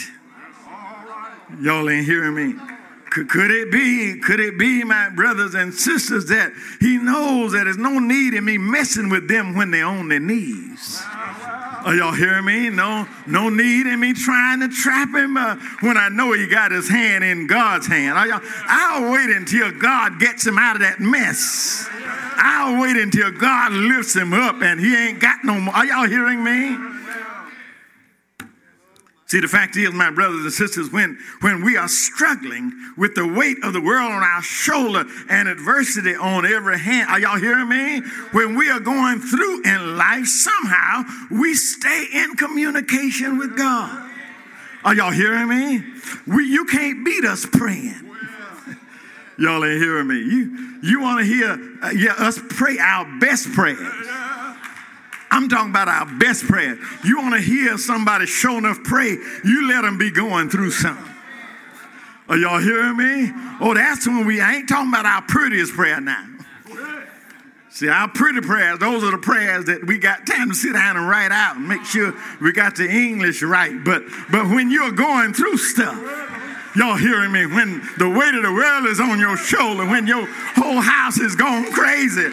Y'all 1.62 1.88
ain't 1.88 2.04
hearing 2.04 2.34
me. 2.34 2.60
Could, 3.08 3.30
could 3.30 3.50
it 3.50 3.72
be, 3.72 4.20
could 4.20 4.40
it 4.40 4.58
be, 4.58 4.84
my 4.84 5.08
brothers 5.08 5.54
and 5.54 5.72
sisters, 5.72 6.26
that 6.26 6.52
he 6.80 6.98
knows 6.98 7.52
that 7.52 7.64
there's 7.64 7.78
no 7.78 7.98
need 7.98 8.34
in 8.34 8.44
me 8.44 8.58
messing 8.58 9.08
with 9.08 9.26
them 9.26 9.56
when 9.56 9.70
they're 9.70 9.86
on 9.86 10.08
their 10.08 10.20
knees? 10.20 11.02
Are 11.86 11.94
y'all 11.94 12.12
hearing 12.12 12.44
me? 12.44 12.68
No, 12.68 13.06
no 13.28 13.48
need 13.48 13.86
in 13.86 14.00
me 14.00 14.12
trying 14.12 14.58
to 14.58 14.68
trap 14.68 15.14
him 15.14 15.36
uh, 15.36 15.54
when 15.82 15.96
I 15.96 16.08
know 16.08 16.32
he 16.32 16.48
got 16.48 16.72
his 16.72 16.88
hand 16.88 17.22
in 17.22 17.46
God's 17.46 17.86
hand. 17.86 18.18
Are 18.18 18.26
y'all, 18.26 18.40
I'll 18.66 19.12
wait 19.12 19.30
until 19.30 19.70
God 19.70 20.18
gets 20.18 20.44
him 20.44 20.58
out 20.58 20.74
of 20.74 20.82
that 20.82 20.98
mess. 20.98 21.88
I'll 22.38 22.82
wait 22.82 22.96
until 22.96 23.30
God 23.30 23.70
lifts 23.70 24.16
him 24.16 24.32
up 24.32 24.62
and 24.62 24.80
he 24.80 24.96
ain't 24.96 25.20
got 25.20 25.44
no 25.44 25.60
more. 25.60 25.74
Are 25.74 25.86
y'all 25.86 26.08
hearing 26.08 26.42
me? 26.42 26.76
See, 29.26 29.40
the 29.40 29.48
fact 29.48 29.76
is, 29.76 29.92
my 29.92 30.12
brothers 30.12 30.44
and 30.44 30.52
sisters, 30.52 30.92
when, 30.92 31.18
when 31.40 31.64
we 31.64 31.76
are 31.76 31.88
struggling 31.88 32.72
with 32.96 33.16
the 33.16 33.26
weight 33.26 33.56
of 33.64 33.72
the 33.72 33.80
world 33.80 34.12
on 34.12 34.22
our 34.22 34.40
shoulder 34.40 35.04
and 35.28 35.48
adversity 35.48 36.14
on 36.14 36.46
every 36.46 36.78
hand, 36.78 37.10
are 37.10 37.18
y'all 37.18 37.36
hearing 37.36 37.68
me? 37.68 38.02
When 38.30 38.54
we 38.56 38.70
are 38.70 38.78
going 38.78 39.18
through 39.18 39.64
in 39.64 39.96
life, 39.96 40.26
somehow 40.26 41.02
we 41.32 41.54
stay 41.54 42.06
in 42.12 42.36
communication 42.36 43.36
with 43.38 43.56
God. 43.56 44.08
Are 44.84 44.94
y'all 44.94 45.10
hearing 45.10 45.48
me? 45.48 45.82
We, 46.28 46.44
you 46.48 46.64
can't 46.66 47.04
beat 47.04 47.24
us 47.24 47.44
praying. 47.44 48.08
y'all 49.38 49.64
ain't 49.64 49.82
hearing 49.82 50.06
me. 50.06 50.18
You, 50.18 50.78
you 50.84 51.00
want 51.00 51.18
to 51.18 51.26
hear 51.26 51.58
uh, 51.82 51.90
yeah, 51.90 52.14
us 52.16 52.38
pray 52.50 52.78
our 52.78 53.18
best 53.18 53.50
prayers. 53.50 54.06
I'm 55.36 55.50
talking 55.50 55.68
about 55.68 55.88
our 55.88 56.06
best 56.18 56.44
prayer. 56.44 56.78
You 57.04 57.18
want 57.18 57.34
to 57.34 57.40
hear 57.42 57.76
somebody 57.76 58.24
show 58.24 58.56
enough 58.56 58.82
pray, 58.82 59.18
you 59.44 59.68
let 59.68 59.82
them 59.82 59.98
be 59.98 60.10
going 60.10 60.48
through 60.48 60.70
something. 60.70 61.12
Are 62.30 62.38
y'all 62.38 62.58
hearing 62.58 62.96
me? 62.96 63.32
Oh, 63.60 63.74
that's 63.74 64.06
when 64.06 64.26
we 64.26 64.40
I 64.40 64.54
ain't 64.54 64.68
talking 64.68 64.88
about 64.88 65.04
our 65.04 65.20
prettiest 65.28 65.74
prayer 65.74 66.00
now. 66.00 66.26
See, 67.68 67.88
our 67.88 68.08
pretty 68.08 68.40
prayers, 68.40 68.78
those 68.78 69.04
are 69.04 69.10
the 69.10 69.18
prayers 69.18 69.66
that 69.66 69.86
we 69.86 69.98
got 69.98 70.26
time 70.26 70.48
to 70.48 70.54
sit 70.54 70.72
down 70.72 70.96
and 70.96 71.06
write 71.06 71.30
out 71.30 71.56
and 71.56 71.68
make 71.68 71.84
sure 71.84 72.14
we 72.40 72.52
got 72.52 72.74
the 72.74 72.88
English 72.88 73.42
right. 73.42 73.76
But 73.84 74.04
but 74.30 74.46
when 74.46 74.70
you're 74.70 74.92
going 74.92 75.34
through 75.34 75.58
stuff, 75.58 76.00
y'all 76.74 76.96
hearing 76.96 77.30
me? 77.30 77.44
When 77.44 77.82
the 77.98 78.08
weight 78.08 78.34
of 78.34 78.42
the 78.42 78.52
world 78.52 78.86
is 78.86 79.00
on 79.00 79.20
your 79.20 79.36
shoulder, 79.36 79.84
when 79.84 80.06
your 80.06 80.26
whole 80.56 80.80
house 80.80 81.18
is 81.18 81.36
going 81.36 81.70
crazy, 81.72 82.32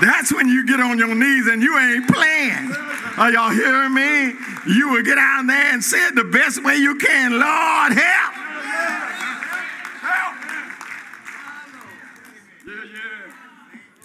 that's 0.00 0.32
when 0.32 0.48
you 0.48 0.66
get 0.66 0.80
on 0.80 0.98
your 0.98 1.14
knees 1.14 1.46
and 1.46 1.62
you 1.62 1.78
ain't 1.78 2.08
playing. 2.08 2.72
Are 3.16 3.30
y'all 3.30 3.50
hearing 3.50 3.94
me? 3.94 4.34
You 4.66 4.90
will 4.90 5.02
get 5.02 5.18
out 5.18 5.44
there 5.46 5.72
and 5.72 5.82
say 5.82 5.98
it 6.06 6.14
the 6.14 6.24
best 6.24 6.62
way 6.62 6.76
you 6.76 6.96
can. 6.96 7.32
Lord, 7.32 7.92
help. 7.92 8.38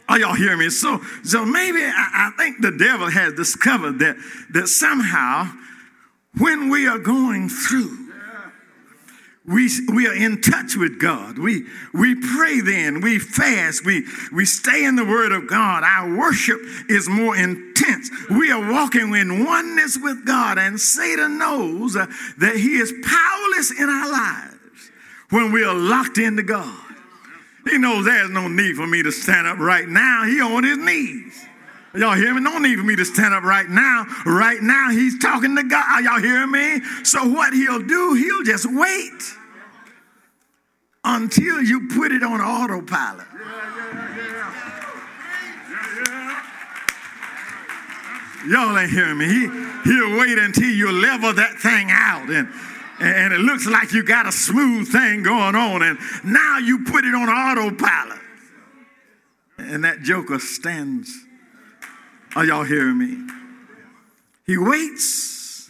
Are 0.10 0.20
y'all 0.20 0.36
hearing 0.36 0.60
me? 0.60 0.70
So, 0.70 1.02
so 1.24 1.46
maybe 1.46 1.80
I, 1.82 2.28
I 2.28 2.32
think 2.38 2.62
the 2.62 2.72
devil 2.72 3.10
has 3.10 3.34
discovered 3.34 4.00
that, 4.00 4.16
that 4.52 4.68
somehow 4.68 5.52
when 6.38 6.70
we 6.70 6.88
are 6.88 7.00
going 7.00 7.50
through, 7.50 8.03
we, 9.46 9.70
we 9.94 10.08
are 10.08 10.16
in 10.16 10.40
touch 10.40 10.78
with 10.78 11.00
God. 11.00 11.38
We, 11.38 11.66
we 11.94 12.16
pray 12.16 12.62
then, 12.62 13.02
we 13.02 13.20
fast, 13.20 13.86
we, 13.86 14.06
we 14.32 14.46
stay 14.46 14.86
in 14.86 14.96
the 14.96 15.04
Word 15.04 15.34
of 15.34 15.50
God. 15.50 15.84
Our 15.84 16.18
worship 16.18 16.60
is 16.88 17.10
more 17.10 17.36
intense. 17.36 18.10
We 18.30 18.52
are 18.52 18.72
walking 18.72 19.14
in 19.16 19.44
oneness 19.44 19.98
with 20.02 20.26
God, 20.26 20.58
and 20.58 20.80
Satan 20.80 21.38
knows 21.38 21.96
uh, 21.98 22.06
that 22.38 22.56
he 22.56 22.78
is 22.78 22.94
powerless 23.04 23.72
in 23.78 23.90
our 23.90 24.12
lives 24.12 24.92
when 25.30 25.52
we 25.52 25.66
are 25.66 25.76
locked 25.76 26.18
into 26.18 26.44
God. 26.44 26.80
He 27.66 27.78
knows 27.78 28.06
there's 28.06 28.30
no 28.30 28.48
need 28.48 28.76
for 28.76 28.88
me 28.88 29.04
to 29.04 29.12
stand 29.12 29.48
up 29.48 29.58
right 29.58 29.88
now. 29.88 30.24
He 30.26 30.42
on 30.42 30.64
his 30.64 30.78
knees. 30.78 31.46
Y'all 31.96 32.16
hear 32.16 32.34
me? 32.34 32.42
No 32.42 32.58
need 32.58 32.80
for 32.80 32.84
me 32.84 32.96
to 32.96 33.06
stand 33.06 33.36
up 33.36 33.44
right 33.44 33.70
now. 33.70 34.06
Right 34.26 34.62
now, 34.62 34.90
he's 34.90 35.20
talking 35.20 35.56
to 35.56 35.64
God. 35.64 36.04
Y'all 36.04 36.20
hearing 36.20 36.50
me? 36.50 36.82
So, 37.04 37.28
what 37.28 37.54
he'll 37.54 37.84
do, 37.84 38.14
he'll 38.14 38.44
just 38.44 38.66
wait 38.68 39.22
until 41.04 41.62
you 41.62 41.88
put 41.90 42.12
it 42.12 42.24
on 42.24 42.42
autopilot. 42.42 43.28
Y'all 48.48 48.78
ain't 48.78 48.90
hearing 48.90 49.18
me. 49.18 49.26
He, 49.28 49.42
he'll 49.84 50.18
wait 50.18 50.38
until 50.38 50.70
you 50.70 50.92
level 50.92 51.32
that 51.34 51.60
thing 51.60 51.88
out 51.92 52.30
and, 52.30 52.50
and 53.00 53.34
it 53.34 53.40
looks 53.40 53.68
like 53.68 53.94
you 53.94 54.04
got 54.04 54.26
a 54.26 54.32
smooth 54.32 54.92
thing 54.92 55.24
going 55.24 55.56
on, 55.56 55.82
and 55.82 55.98
now 56.24 56.58
you 56.58 56.84
put 56.86 57.06
it 57.06 57.14
on 57.14 57.30
autopilot. 57.30 58.20
And 59.58 59.84
that 59.84 60.02
joker 60.02 60.40
stands 60.40 61.12
are 62.36 62.46
y'all 62.46 62.64
hearing 62.64 62.98
me? 62.98 63.18
He 64.46 64.58
waits 64.58 65.68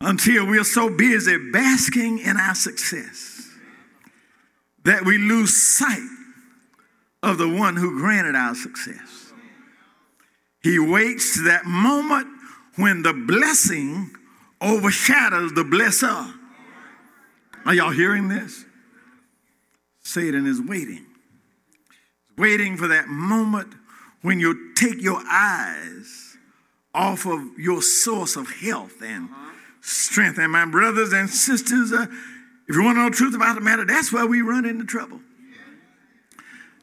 until 0.00 0.46
we're 0.46 0.64
so 0.64 0.90
busy 0.90 1.36
basking 1.52 2.18
in 2.18 2.36
our 2.36 2.54
success 2.54 3.48
that 4.84 5.04
we 5.04 5.16
lose 5.18 5.56
sight 5.56 6.08
of 7.22 7.38
the 7.38 7.48
one 7.48 7.76
who 7.76 8.00
granted 8.00 8.34
our 8.34 8.54
success. 8.54 9.32
He 10.62 10.78
waits 10.78 11.36
to 11.36 11.42
that 11.44 11.64
moment 11.64 12.26
when 12.76 13.02
the 13.02 13.12
blessing 13.12 14.10
overshadows 14.60 15.52
the 15.54 15.62
blesser. 15.62 16.34
Are 17.64 17.74
y'all 17.74 17.90
hearing 17.90 18.28
this? 18.28 18.64
Satan 20.02 20.46
is 20.46 20.60
waiting. 20.60 21.06
Waiting 22.36 22.76
for 22.76 22.88
that 22.88 23.08
moment 23.08 23.72
when 24.22 24.40
you 24.40 24.74
take 24.74 25.02
your 25.02 25.22
eyes 25.28 26.36
off 26.94 27.26
of 27.26 27.58
your 27.58 27.82
source 27.82 28.36
of 28.36 28.50
health 28.50 29.02
and 29.02 29.28
strength. 29.80 30.38
And 30.38 30.52
my 30.52 30.64
brothers 30.64 31.12
and 31.12 31.28
sisters, 31.28 31.92
uh, 31.92 32.06
if 32.68 32.76
you 32.76 32.82
want 32.82 32.96
to 32.96 33.02
know 33.02 33.10
the 33.10 33.16
truth 33.16 33.34
about 33.34 33.54
the 33.54 33.60
matter, 33.60 33.84
that's 33.84 34.12
where 34.12 34.26
we 34.26 34.42
run 34.42 34.64
into 34.64 34.84
trouble. 34.84 35.20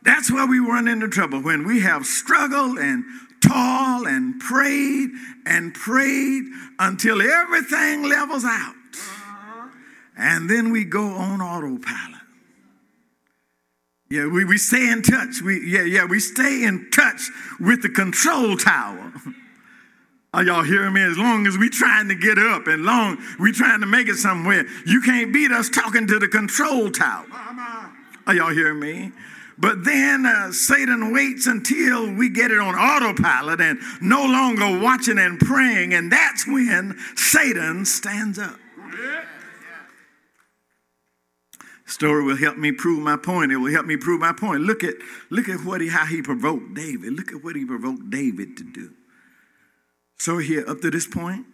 That's 0.01 0.31
where 0.31 0.47
we 0.47 0.59
run 0.59 0.87
into 0.87 1.09
trouble 1.09 1.41
when 1.41 1.67
we 1.67 1.81
have 1.81 2.05
struggled 2.05 2.77
and 2.77 3.03
toiled 3.41 4.07
and 4.07 4.39
prayed 4.39 5.09
and 5.45 5.73
prayed 5.73 6.43
until 6.79 7.21
everything 7.21 8.03
levels 8.03 8.45
out. 8.45 8.75
And 10.17 10.49
then 10.49 10.71
we 10.71 10.83
go 10.83 11.03
on 11.15 11.41
autopilot. 11.41 12.18
Yeah, 14.11 14.25
we, 14.25 14.43
we 14.43 14.57
stay 14.57 14.89
in 14.89 15.03
touch. 15.03 15.39
We, 15.43 15.63
yeah, 15.69 15.83
yeah, 15.83 16.05
we 16.05 16.19
stay 16.19 16.63
in 16.63 16.89
touch 16.89 17.29
with 17.59 17.83
the 17.83 17.89
control 17.89 18.57
tower. 18.57 19.13
Are 20.33 20.43
y'all 20.43 20.63
hearing 20.63 20.93
me? 20.93 21.01
As 21.01 21.15
long 21.15 21.45
as 21.45 21.59
we 21.59 21.69
trying 21.69 22.07
to 22.07 22.15
get 22.15 22.39
up 22.39 22.65
and 22.65 22.83
long 22.83 23.17
we 23.39 23.51
trying 23.51 23.81
to 23.81 23.85
make 23.85 24.07
it 24.07 24.15
somewhere, 24.15 24.65
you 24.85 25.01
can't 25.01 25.31
beat 25.31 25.51
us 25.51 25.69
talking 25.69 26.07
to 26.07 26.17
the 26.17 26.27
control 26.27 26.89
tower. 26.89 27.25
Are 28.25 28.33
y'all 28.33 28.53
hearing 28.53 28.79
me? 28.79 29.11
But 29.59 29.83
then 29.83 30.25
uh, 30.25 30.51
Satan 30.53 31.13
waits 31.13 31.45
until 31.45 32.11
we 32.11 32.29
get 32.29 32.49
it 32.49 32.59
on 32.59 32.75
autopilot 32.75 33.61
and 33.61 33.79
no 34.01 34.23
longer 34.23 34.79
watching 34.79 35.19
and 35.19 35.39
praying, 35.39 35.93
and 35.93 36.11
that's 36.11 36.47
when 36.47 36.97
Satan 37.15 37.85
stands 37.85 38.39
up. 38.39 38.57
Story 41.89 42.23
will 42.23 42.37
help 42.37 42.55
me 42.55 42.71
prove 42.71 43.01
my 43.01 43.17
point. 43.17 43.51
It 43.51 43.57
will 43.57 43.71
help 43.71 43.87
me 43.87 43.97
prove 43.97 44.21
my 44.21 44.31
point. 44.31 44.61
Look 44.61 44.83
at 44.83 44.93
look 45.31 45.49
at 45.49 45.65
what 45.65 45.81
he 45.81 45.89
how 45.89 46.05
he 46.05 46.21
provoked 46.21 46.75
David. 46.75 47.13
Look 47.13 47.31
at 47.31 47.43
what 47.43 47.55
he 47.55 47.65
provoked 47.65 48.11
David 48.11 48.55
to 48.57 48.63
do. 48.63 48.93
So, 50.15 50.37
here, 50.37 50.63
up 50.67 50.81
to 50.81 50.91
this 50.91 51.07
point, 51.07 51.47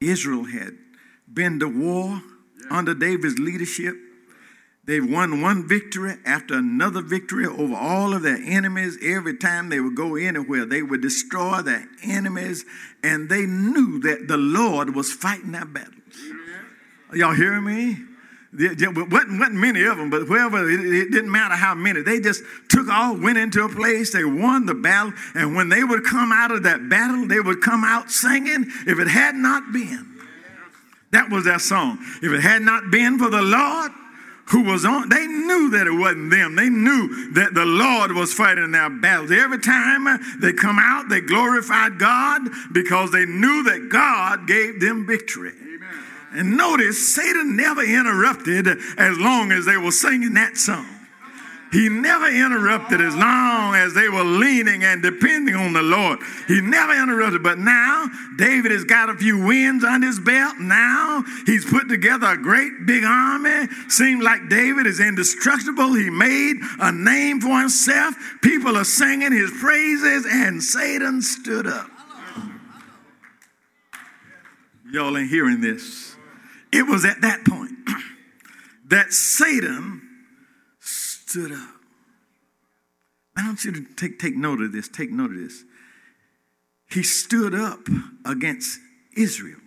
Israel 0.00 0.44
had 0.44 0.78
been 1.32 1.58
to 1.58 1.66
war 1.66 2.22
yeah. 2.60 2.76
under 2.76 2.94
David's 2.94 3.40
leadership. 3.40 3.96
They've 4.84 5.08
won 5.08 5.40
one 5.42 5.66
victory 5.66 6.18
after 6.24 6.54
another 6.54 7.02
victory 7.02 7.46
over 7.46 7.74
all 7.74 8.14
of 8.14 8.22
their 8.22 8.36
enemies. 8.36 8.96
Every 9.02 9.36
time 9.36 9.70
they 9.70 9.80
would 9.80 9.96
go 9.96 10.14
anywhere, 10.14 10.66
they 10.66 10.82
would 10.82 11.02
destroy 11.02 11.62
their 11.62 11.88
enemies, 12.04 12.64
and 13.02 13.28
they 13.28 13.46
knew 13.46 13.98
that 14.00 14.28
the 14.28 14.36
Lord 14.36 14.94
was 14.94 15.12
fighting 15.12 15.50
their 15.50 15.64
battles. 15.64 15.96
Y'all 17.12 17.34
hearing 17.34 17.64
me? 17.64 18.11
There 18.54 18.90
wasn't, 18.90 19.10
wasn't 19.10 19.54
many 19.54 19.82
of 19.84 19.96
them, 19.96 20.10
but 20.10 20.22
whoever, 20.24 20.68
it, 20.68 20.80
it, 20.80 21.10
didn't 21.10 21.30
matter 21.30 21.54
how 21.54 21.74
many. 21.74 22.02
They 22.02 22.20
just 22.20 22.42
took 22.68 22.86
off, 22.88 23.18
went 23.18 23.38
into 23.38 23.64
a 23.64 23.68
place, 23.68 24.12
they 24.12 24.24
won 24.24 24.66
the 24.66 24.74
battle, 24.74 25.14
and 25.34 25.56
when 25.56 25.70
they 25.70 25.82
would 25.82 26.04
come 26.04 26.32
out 26.32 26.50
of 26.50 26.64
that 26.64 26.90
battle, 26.90 27.26
they 27.26 27.40
would 27.40 27.62
come 27.62 27.82
out 27.82 28.10
singing, 28.10 28.66
if 28.86 28.98
it 28.98 29.08
had 29.08 29.34
not 29.36 29.72
been. 29.72 30.06
That 31.12 31.30
was 31.30 31.44
their 31.44 31.58
song. 31.58 31.98
If 32.22 32.30
it 32.30 32.40
had 32.40 32.60
not 32.60 32.90
been 32.90 33.18
for 33.18 33.30
the 33.30 33.40
Lord 33.40 33.92
who 34.46 34.64
was 34.64 34.84
on, 34.84 35.08
they 35.08 35.26
knew 35.26 35.70
that 35.70 35.86
it 35.86 35.98
wasn't 35.98 36.30
them. 36.30 36.54
They 36.54 36.68
knew 36.68 37.32
that 37.32 37.54
the 37.54 37.64
Lord 37.64 38.12
was 38.12 38.34
fighting 38.34 38.72
their 38.72 38.90
battles. 38.90 39.30
Every 39.30 39.60
time 39.60 40.20
they 40.40 40.52
come 40.52 40.78
out, 40.78 41.08
they 41.08 41.22
glorified 41.22 41.98
God 41.98 42.50
because 42.72 43.12
they 43.12 43.24
knew 43.24 43.62
that 43.64 43.88
God 43.90 44.46
gave 44.46 44.80
them 44.80 45.06
victory. 45.06 45.52
And 46.34 46.56
notice 46.56 47.14
Satan 47.14 47.56
never 47.56 47.82
interrupted 47.82 48.66
as 48.98 49.18
long 49.18 49.52
as 49.52 49.66
they 49.66 49.76
were 49.76 49.92
singing 49.92 50.34
that 50.34 50.56
song. 50.56 50.86
He 51.72 51.88
never 51.88 52.28
interrupted 52.28 53.00
as 53.00 53.16
long 53.16 53.74
as 53.74 53.94
they 53.94 54.10
were 54.10 54.24
leaning 54.24 54.84
and 54.84 55.02
depending 55.02 55.54
on 55.54 55.72
the 55.72 55.80
Lord. 55.80 56.18
He 56.46 56.60
never 56.60 56.92
interrupted. 56.92 57.42
But 57.42 57.58
now 57.58 58.10
David 58.36 58.72
has 58.72 58.84
got 58.84 59.08
a 59.08 59.14
few 59.14 59.42
wins 59.42 59.82
on 59.82 60.02
his 60.02 60.20
belt. 60.20 60.56
Now 60.60 61.24
he's 61.46 61.64
put 61.64 61.88
together 61.88 62.26
a 62.26 62.36
great 62.36 62.84
big 62.84 63.04
army. 63.04 63.68
Seems 63.88 64.22
like 64.22 64.50
David 64.50 64.86
is 64.86 65.00
indestructible. 65.00 65.94
He 65.94 66.10
made 66.10 66.58
a 66.78 66.92
name 66.92 67.40
for 67.40 67.58
himself. 67.58 68.16
People 68.42 68.76
are 68.76 68.84
singing 68.84 69.32
his 69.32 69.50
praises, 69.58 70.26
and 70.30 70.62
Satan 70.62 71.22
stood 71.22 71.66
up. 71.66 71.88
Y'all 74.90 75.16
ain't 75.16 75.30
hearing 75.30 75.62
this. 75.62 76.11
It 76.72 76.86
was 76.86 77.04
at 77.04 77.20
that 77.20 77.44
point 77.44 77.72
that 78.88 79.12
Satan 79.12 80.02
stood 80.80 81.52
up. 81.52 81.68
I 83.36 83.46
want 83.46 83.64
you 83.64 83.72
to 83.72 83.84
take, 83.94 84.18
take 84.18 84.36
note 84.36 84.60
of 84.60 84.72
this. 84.72 84.88
Take 84.88 85.10
note 85.10 85.30
of 85.30 85.38
this. 85.38 85.64
He 86.90 87.02
stood 87.02 87.54
up 87.54 87.88
against 88.24 88.78
Israel, 89.16 89.60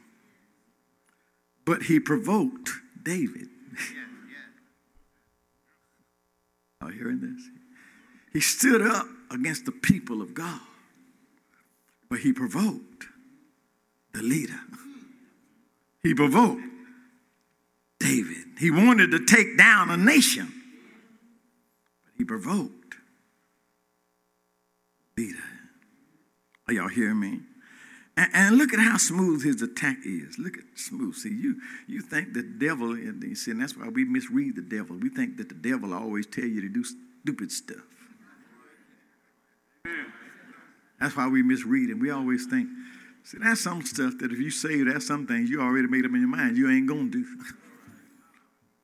but 1.65 1.83
he 1.83 1.99
provoked 1.99 2.71
David. 3.01 3.47
Are 6.81 6.91
you 6.91 6.99
hearing 6.99 7.21
this? 7.21 7.41
He 8.33 8.41
stood 8.41 8.81
up 8.81 9.07
against 9.31 9.65
the 9.65 9.71
people 9.71 10.21
of 10.21 10.33
God, 10.33 10.59
but 12.09 12.19
he 12.19 12.33
provoked 12.33 13.05
the 14.13 14.21
leader. 14.21 14.59
He 16.03 16.13
provoked. 16.13 16.61
He 18.57 18.71
wanted 18.71 19.11
to 19.11 19.25
take 19.25 19.57
down 19.57 19.89
a 19.89 19.97
nation, 19.97 20.51
but 22.05 22.13
he 22.17 22.23
provoked 22.23 22.95
leader. 25.17 25.37
Are 26.67 26.73
y'all 26.73 26.87
hearing 26.87 27.19
me? 27.19 27.39
And, 28.17 28.29
and, 28.33 28.57
look 28.57 28.73
at 28.73 28.79
how 28.79 28.97
smooth 28.97 29.43
his 29.43 29.61
attack 29.61 29.97
is. 30.05 30.39
Look 30.39 30.57
at 30.57 30.63
smooth. 30.75 31.15
See, 31.15 31.29
you 31.29 31.59
you 31.85 32.01
think 32.01 32.33
the 32.33 32.43
devil, 32.43 32.91
and 32.93 33.37
see, 33.37 33.51
and 33.51 33.61
that's 33.61 33.75
why 33.75 33.89
we 33.89 34.05
misread 34.05 34.55
the 34.55 34.61
devil. 34.61 34.95
We 34.95 35.09
think 35.09 35.35
that 35.37 35.49
the 35.49 35.55
devil 35.55 35.93
always 35.93 36.25
tell 36.25 36.45
you 36.45 36.61
to 36.61 36.69
do 36.69 36.83
stupid 36.83 37.51
stuff. 37.51 37.83
That's 40.99 41.15
why 41.15 41.27
we 41.27 41.43
misread 41.43 41.89
it. 41.89 41.95
We 41.95 42.09
always 42.09 42.45
think, 42.45 42.69
see, 43.23 43.37
that's 43.39 43.61
some 43.61 43.81
stuff 43.83 44.13
that 44.19 44.31
if 44.31 44.39
you 44.39 44.49
say 44.49 44.81
that's 44.83 45.07
some 45.07 45.27
things 45.27 45.49
you 45.49 45.61
already 45.61 45.89
made 45.89 46.05
up 46.05 46.11
in 46.11 46.21
your 46.21 46.29
mind 46.29 46.57
you 46.57 46.71
ain't 46.71 46.87
gonna 46.87 47.09
do. 47.09 47.25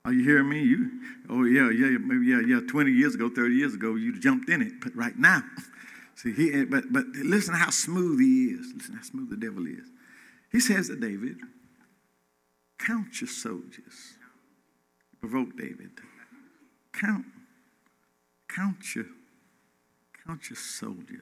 Are 0.03 0.13
you 0.13 0.23
hearing 0.23 0.49
me? 0.49 0.63
You, 0.63 0.89
oh 1.29 1.43
yeah, 1.43 1.69
yeah, 1.69 1.97
maybe 1.99 2.25
yeah, 2.25 2.41
yeah. 2.45 2.67
Twenty 2.67 2.91
years 2.91 3.13
ago, 3.13 3.29
thirty 3.29 3.55
years 3.55 3.75
ago, 3.75 3.95
you 3.95 4.19
jumped 4.19 4.49
in 4.49 4.61
it. 4.61 4.73
But 4.81 4.95
right 4.95 5.17
now, 5.17 5.43
see, 6.15 6.33
he, 6.33 6.51
eh, 6.53 6.65
but 6.67 6.91
but 6.91 7.05
listen 7.13 7.53
how 7.53 7.69
smooth 7.69 8.19
he 8.19 8.45
is. 8.45 8.73
Listen 8.75 8.95
how 8.95 9.03
smooth 9.03 9.29
the 9.29 9.37
devil 9.37 9.67
is. 9.67 9.87
He 10.51 10.59
says 10.59 10.87
to 10.87 10.95
David, 10.95 11.37
"Count 12.79 13.21
your 13.21 13.27
soldiers." 13.27 14.15
Provoke 15.19 15.55
David. 15.55 15.91
Count, 16.93 17.25
count 18.49 18.95
your, 18.95 19.05
count 20.25 20.49
your 20.49 20.57
soldiers. 20.57 21.21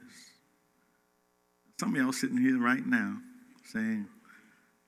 Some 1.78 1.94
of 1.96 2.02
y'all 2.02 2.14
sitting 2.14 2.38
here 2.38 2.58
right 2.58 2.86
now 2.86 3.18
saying, 3.66 4.08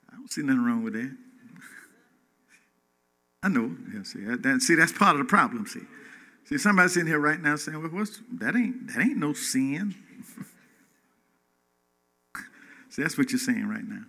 "I 0.09 0.15
don't 0.15 0.31
see 0.31 0.43
nothing 0.43 0.63
wrong 0.63 0.81
with 0.81 0.93
that." 0.93 1.17
I 3.43 3.49
know. 3.49 3.75
Yeah, 3.93 4.03
see, 4.03 4.19
that, 4.23 4.61
see, 4.61 4.75
that's 4.75 4.91
part 4.91 5.15
of 5.15 5.19
the 5.19 5.25
problem. 5.25 5.65
See, 5.65 5.81
see, 6.45 6.57
somebody 6.57 6.89
sitting 6.89 7.07
here 7.07 7.19
right 7.19 7.41
now 7.41 7.55
saying, 7.55 7.81
"Well, 7.81 7.91
what's 7.91 8.21
that? 8.39 8.55
Ain't 8.55 8.87
that 8.87 9.01
ain't 9.01 9.17
no 9.17 9.33
sin." 9.33 9.95
see, 12.89 13.01
that's 13.01 13.17
what 13.17 13.31
you're 13.31 13.39
saying 13.39 13.67
right 13.67 13.87
now. 13.87 14.03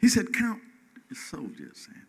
He 0.00 0.08
said, 0.08 0.32
"Count 0.32 0.62
the 1.08 1.14
soldiers." 1.14 1.86
And 1.92 2.02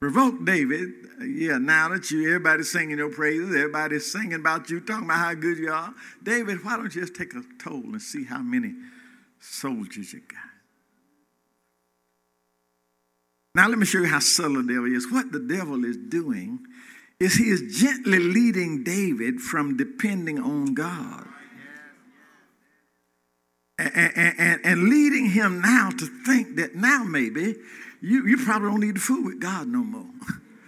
provoke 0.00 0.44
David. 0.44 0.90
Yeah, 1.20 1.58
now 1.58 1.90
that 1.90 2.10
you 2.10 2.26
everybody's 2.26 2.72
singing 2.72 2.98
your 2.98 3.10
praises, 3.10 3.54
everybody's 3.54 4.10
singing 4.10 4.34
about 4.34 4.68
you, 4.68 4.80
talking 4.80 5.04
about 5.04 5.18
how 5.18 5.34
good 5.34 5.58
you 5.58 5.70
are. 5.70 5.94
David, 6.20 6.64
why 6.64 6.76
don't 6.76 6.92
you 6.92 7.02
just 7.02 7.14
take 7.14 7.34
a 7.34 7.42
toll 7.62 7.84
and 7.84 8.02
see 8.02 8.24
how 8.24 8.42
many 8.42 8.74
soldiers 9.38 10.12
you 10.12 10.22
got? 10.26 10.51
Now, 13.54 13.68
let 13.68 13.78
me 13.78 13.84
show 13.84 13.98
you 13.98 14.06
how 14.06 14.20
subtle 14.20 14.62
the 14.62 14.72
devil 14.72 14.94
is. 14.94 15.10
What 15.10 15.30
the 15.30 15.40
devil 15.40 15.84
is 15.84 15.96
doing 15.96 16.60
is 17.20 17.34
he 17.34 17.50
is 17.50 17.78
gently 17.78 18.18
leading 18.18 18.82
David 18.82 19.40
from 19.40 19.76
depending 19.76 20.38
on 20.38 20.74
God. 20.74 21.26
And, 23.78 24.12
and, 24.16 24.60
and, 24.64 24.88
leading 24.88 25.30
him 25.30 25.60
now 25.60 25.90
to 25.90 26.06
think 26.24 26.56
that 26.56 26.76
now 26.76 27.02
maybe 27.02 27.56
you, 28.00 28.26
you 28.28 28.36
probably 28.36 28.70
don't 28.70 28.80
need 28.80 28.94
to 28.94 29.00
fool 29.00 29.24
with 29.24 29.40
God 29.40 29.66
no 29.66 29.82
more. 29.82 30.08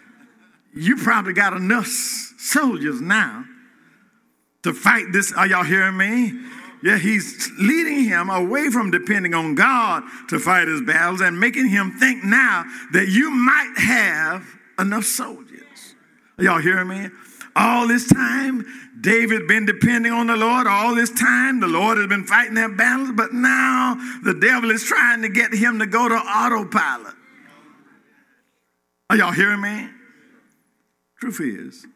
you 0.74 0.96
probably 0.96 1.32
got 1.32 1.52
enough 1.52 1.86
soldiers 1.86 3.00
now 3.00 3.44
to 4.62 4.72
fight 4.72 5.04
this. 5.12 5.32
Are 5.32 5.46
y'all 5.46 5.62
hearing 5.62 5.96
me? 5.96 6.32
Yeah, 6.84 6.98
he's 6.98 7.50
leading 7.58 8.04
him 8.04 8.28
away 8.28 8.68
from 8.68 8.90
depending 8.90 9.32
on 9.32 9.54
God 9.54 10.02
to 10.28 10.38
fight 10.38 10.68
his 10.68 10.82
battles 10.82 11.22
and 11.22 11.40
making 11.40 11.68
him 11.68 11.92
think 11.92 12.22
now 12.22 12.64
that 12.92 13.08
you 13.08 13.30
might 13.30 13.72
have 13.78 14.46
enough 14.78 15.04
soldiers. 15.04 15.94
Y'all 16.38 16.60
hearing 16.60 16.88
me? 16.88 17.08
All 17.56 17.88
this 17.88 18.06
time, 18.06 18.66
David 19.00 19.48
been 19.48 19.64
depending 19.64 20.12
on 20.12 20.26
the 20.26 20.36
Lord. 20.36 20.66
All 20.66 20.94
this 20.94 21.10
time, 21.10 21.58
the 21.58 21.68
Lord 21.68 21.96
has 21.96 22.06
been 22.06 22.26
fighting 22.26 22.54
their 22.54 22.68
battles, 22.68 23.12
but 23.16 23.32
now 23.32 23.94
the 24.22 24.34
devil 24.34 24.70
is 24.70 24.84
trying 24.84 25.22
to 25.22 25.30
get 25.30 25.54
him 25.54 25.78
to 25.78 25.86
go 25.86 26.06
to 26.06 26.14
autopilot. 26.14 27.14
Are 29.08 29.16
y'all 29.16 29.32
hearing 29.32 29.62
me? 29.62 29.88
Truth 31.18 31.40
is, 31.40 31.86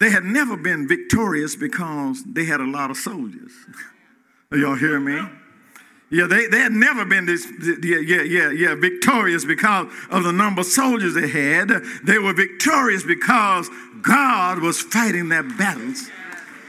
they 0.00 0.10
had 0.10 0.24
never 0.24 0.56
been 0.56 0.88
victorious 0.88 1.56
because 1.56 2.24
they 2.24 2.44
had 2.44 2.60
a 2.60 2.66
lot 2.66 2.90
of 2.90 2.96
soldiers. 2.96 3.52
Y'all 4.52 4.76
hearing 4.76 5.04
me? 5.04 5.20
Yeah, 6.10 6.26
they, 6.26 6.46
they 6.46 6.60
had 6.60 6.72
never 6.72 7.04
been 7.04 7.26
this, 7.26 7.46
yeah, 7.82 7.98
yeah, 7.98 8.22
yeah, 8.22 8.50
yeah, 8.50 8.74
victorious 8.76 9.44
because 9.44 9.92
of 10.10 10.22
the 10.22 10.32
number 10.32 10.60
of 10.60 10.66
soldiers 10.66 11.14
they 11.14 11.28
had. 11.28 11.68
They 12.04 12.18
were 12.18 12.32
victorious 12.32 13.02
because 13.02 13.68
God 14.02 14.60
was 14.60 14.80
fighting 14.80 15.28
their 15.28 15.42
battles 15.42 16.08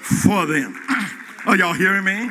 for 0.02 0.46
them. 0.46 0.82
Are 1.46 1.56
y'all 1.56 1.74
hearing 1.74 2.06
me? 2.06 2.30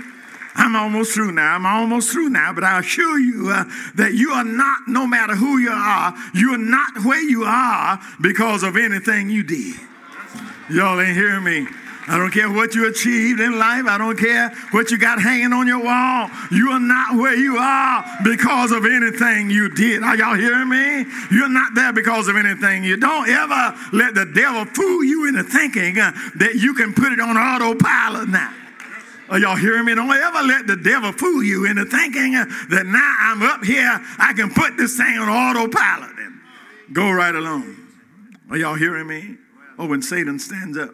I'm 0.56 0.74
almost 0.76 1.12
through 1.12 1.32
now. 1.32 1.54
I'm 1.54 1.66
almost 1.66 2.10
through 2.10 2.30
now, 2.30 2.52
but 2.52 2.64
I 2.64 2.80
assure 2.80 3.18
you 3.18 3.50
uh, 3.50 3.64
that 3.96 4.14
you 4.14 4.30
are 4.30 4.44
not, 4.44 4.88
no 4.88 5.06
matter 5.06 5.36
who 5.36 5.58
you 5.58 5.70
are, 5.70 6.14
you 6.32 6.54
are 6.54 6.58
not 6.58 7.04
where 7.04 7.22
you 7.22 7.44
are 7.44 8.00
because 8.20 8.62
of 8.62 8.76
anything 8.76 9.30
you 9.30 9.42
did. 9.42 9.76
Y'all 10.70 11.00
ain't 11.00 11.16
hearing 11.16 11.44
me. 11.44 11.66
I 12.06 12.18
don't 12.18 12.30
care 12.30 12.50
what 12.50 12.74
you 12.74 12.86
achieved 12.88 13.40
in 13.40 13.58
life. 13.58 13.86
I 13.86 13.96
don't 13.96 14.18
care 14.18 14.50
what 14.72 14.90
you 14.90 14.98
got 14.98 15.20
hanging 15.20 15.52
on 15.52 15.66
your 15.66 15.82
wall. 15.82 16.28
You 16.50 16.70
are 16.70 16.80
not 16.80 17.16
where 17.16 17.34
you 17.34 17.56
are 17.56 18.04
because 18.22 18.72
of 18.72 18.84
anything 18.84 19.48
you 19.48 19.70
did. 19.70 20.02
Are 20.02 20.16
y'all 20.16 20.34
hearing 20.34 20.68
me? 20.68 21.06
You're 21.30 21.48
not 21.48 21.74
there 21.74 21.92
because 21.92 22.28
of 22.28 22.36
anything 22.36 22.84
you 22.84 22.98
don't 22.98 23.28
ever 23.28 23.74
let 23.92 24.14
the 24.14 24.26
devil 24.26 24.66
fool 24.66 25.02
you 25.02 25.28
into 25.28 25.44
thinking 25.44 25.98
uh, 25.98 26.12
that 26.36 26.56
you 26.56 26.74
can 26.74 26.92
put 26.92 27.12
it 27.12 27.20
on 27.20 27.38
autopilot 27.38 28.28
now. 28.28 28.52
Are 29.30 29.38
y'all 29.38 29.56
hearing 29.56 29.86
me? 29.86 29.94
Don't 29.94 30.10
ever 30.10 30.42
let 30.42 30.66
the 30.66 30.76
devil 30.76 31.10
fool 31.12 31.42
you 31.42 31.64
into 31.64 31.86
thinking 31.86 32.36
uh, 32.36 32.44
that 32.68 32.84
now 32.84 33.16
I'm 33.20 33.42
up 33.42 33.64
here, 33.64 33.98
I 34.18 34.34
can 34.34 34.52
put 34.52 34.76
this 34.76 34.98
thing 34.98 35.16
on 35.18 35.28
autopilot 35.30 36.18
and 36.18 36.40
go 36.92 37.10
right 37.10 37.34
along. 37.34 37.76
Are 38.50 38.58
y'all 38.58 38.74
hearing 38.74 39.06
me? 39.06 39.38
Oh, 39.78 39.86
when 39.86 40.02
Satan 40.02 40.38
stands 40.38 40.78
up 40.78 40.90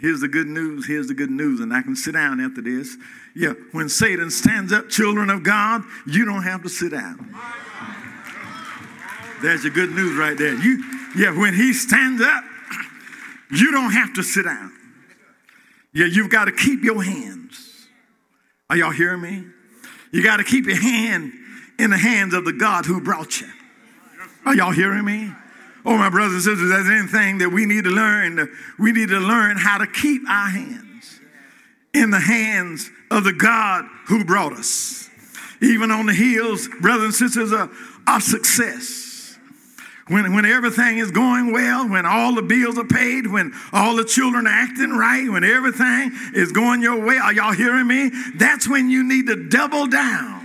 Here's 0.00 0.20
the 0.20 0.28
good 0.28 0.46
news. 0.46 0.86
Here's 0.86 1.08
the 1.08 1.14
good 1.14 1.30
news. 1.30 1.60
And 1.60 1.72
I 1.72 1.82
can 1.82 1.94
sit 1.94 2.12
down 2.12 2.40
after 2.40 2.60
this. 2.60 2.96
Yeah, 3.34 3.52
when 3.72 3.88
Satan 3.88 4.30
stands 4.30 4.72
up, 4.72 4.88
children 4.88 5.30
of 5.30 5.42
God, 5.42 5.82
you 6.06 6.24
don't 6.24 6.42
have 6.42 6.62
to 6.62 6.68
sit 6.68 6.92
down. 6.92 7.34
There's 9.42 9.64
your 9.64 9.72
good 9.72 9.92
news 9.92 10.16
right 10.16 10.36
there. 10.36 10.54
You, 10.54 10.82
yeah, 11.16 11.38
when 11.38 11.54
he 11.54 11.72
stands 11.72 12.22
up, 12.22 12.44
you 13.50 13.70
don't 13.70 13.92
have 13.92 14.14
to 14.14 14.22
sit 14.22 14.44
down. 14.44 14.72
Yeah, 15.92 16.06
you've 16.06 16.30
got 16.30 16.46
to 16.46 16.52
keep 16.52 16.82
your 16.82 17.02
hands. 17.02 17.86
Are 18.70 18.76
y'all 18.76 18.90
hearing 18.90 19.20
me? 19.20 19.44
You 20.12 20.22
got 20.22 20.38
to 20.38 20.44
keep 20.44 20.66
your 20.66 20.80
hand 20.80 21.32
in 21.78 21.90
the 21.90 21.98
hands 21.98 22.34
of 22.34 22.44
the 22.44 22.52
God 22.52 22.86
who 22.86 23.00
brought 23.00 23.40
you. 23.40 23.48
Are 24.46 24.54
y'all 24.54 24.72
hearing 24.72 25.04
me? 25.04 25.32
Oh, 25.84 25.98
my 25.98 26.08
brothers 26.08 26.34
and 26.34 26.42
sisters, 26.42 26.70
there's 26.70 26.88
anything 26.88 27.38
that 27.38 27.50
we 27.50 27.66
need 27.66 27.84
to 27.84 27.90
learn. 27.90 28.48
We 28.78 28.92
need 28.92 29.10
to 29.10 29.20
learn 29.20 29.58
how 29.58 29.78
to 29.78 29.86
keep 29.86 30.22
our 30.28 30.48
hands 30.48 31.20
in 31.92 32.10
the 32.10 32.20
hands 32.20 32.90
of 33.10 33.24
the 33.24 33.32
God 33.32 33.84
who 34.06 34.24
brought 34.24 34.54
us. 34.54 35.10
Even 35.60 35.90
on 35.90 36.06
the 36.06 36.14
hills, 36.14 36.68
brothers 36.80 37.04
and 37.04 37.14
sisters, 37.14 37.52
of, 37.52 37.70
of 38.06 38.22
success. 38.22 39.38
When, 40.08 40.34
when 40.34 40.44
everything 40.44 40.98
is 40.98 41.10
going 41.10 41.52
well, 41.52 41.88
when 41.88 42.04
all 42.04 42.34
the 42.34 42.42
bills 42.42 42.78
are 42.78 42.84
paid, 42.84 43.26
when 43.26 43.52
all 43.72 43.96
the 43.96 44.04
children 44.04 44.46
are 44.46 44.50
acting 44.50 44.90
right, 44.90 45.28
when 45.30 45.44
everything 45.44 46.12
is 46.34 46.52
going 46.52 46.82
your 46.82 47.04
way, 47.04 47.16
are 47.16 47.32
y'all 47.32 47.52
hearing 47.52 47.86
me? 47.86 48.10
That's 48.34 48.68
when 48.68 48.90
you 48.90 49.02
need 49.02 49.26
to 49.28 49.48
double 49.48 49.86
down 49.86 50.43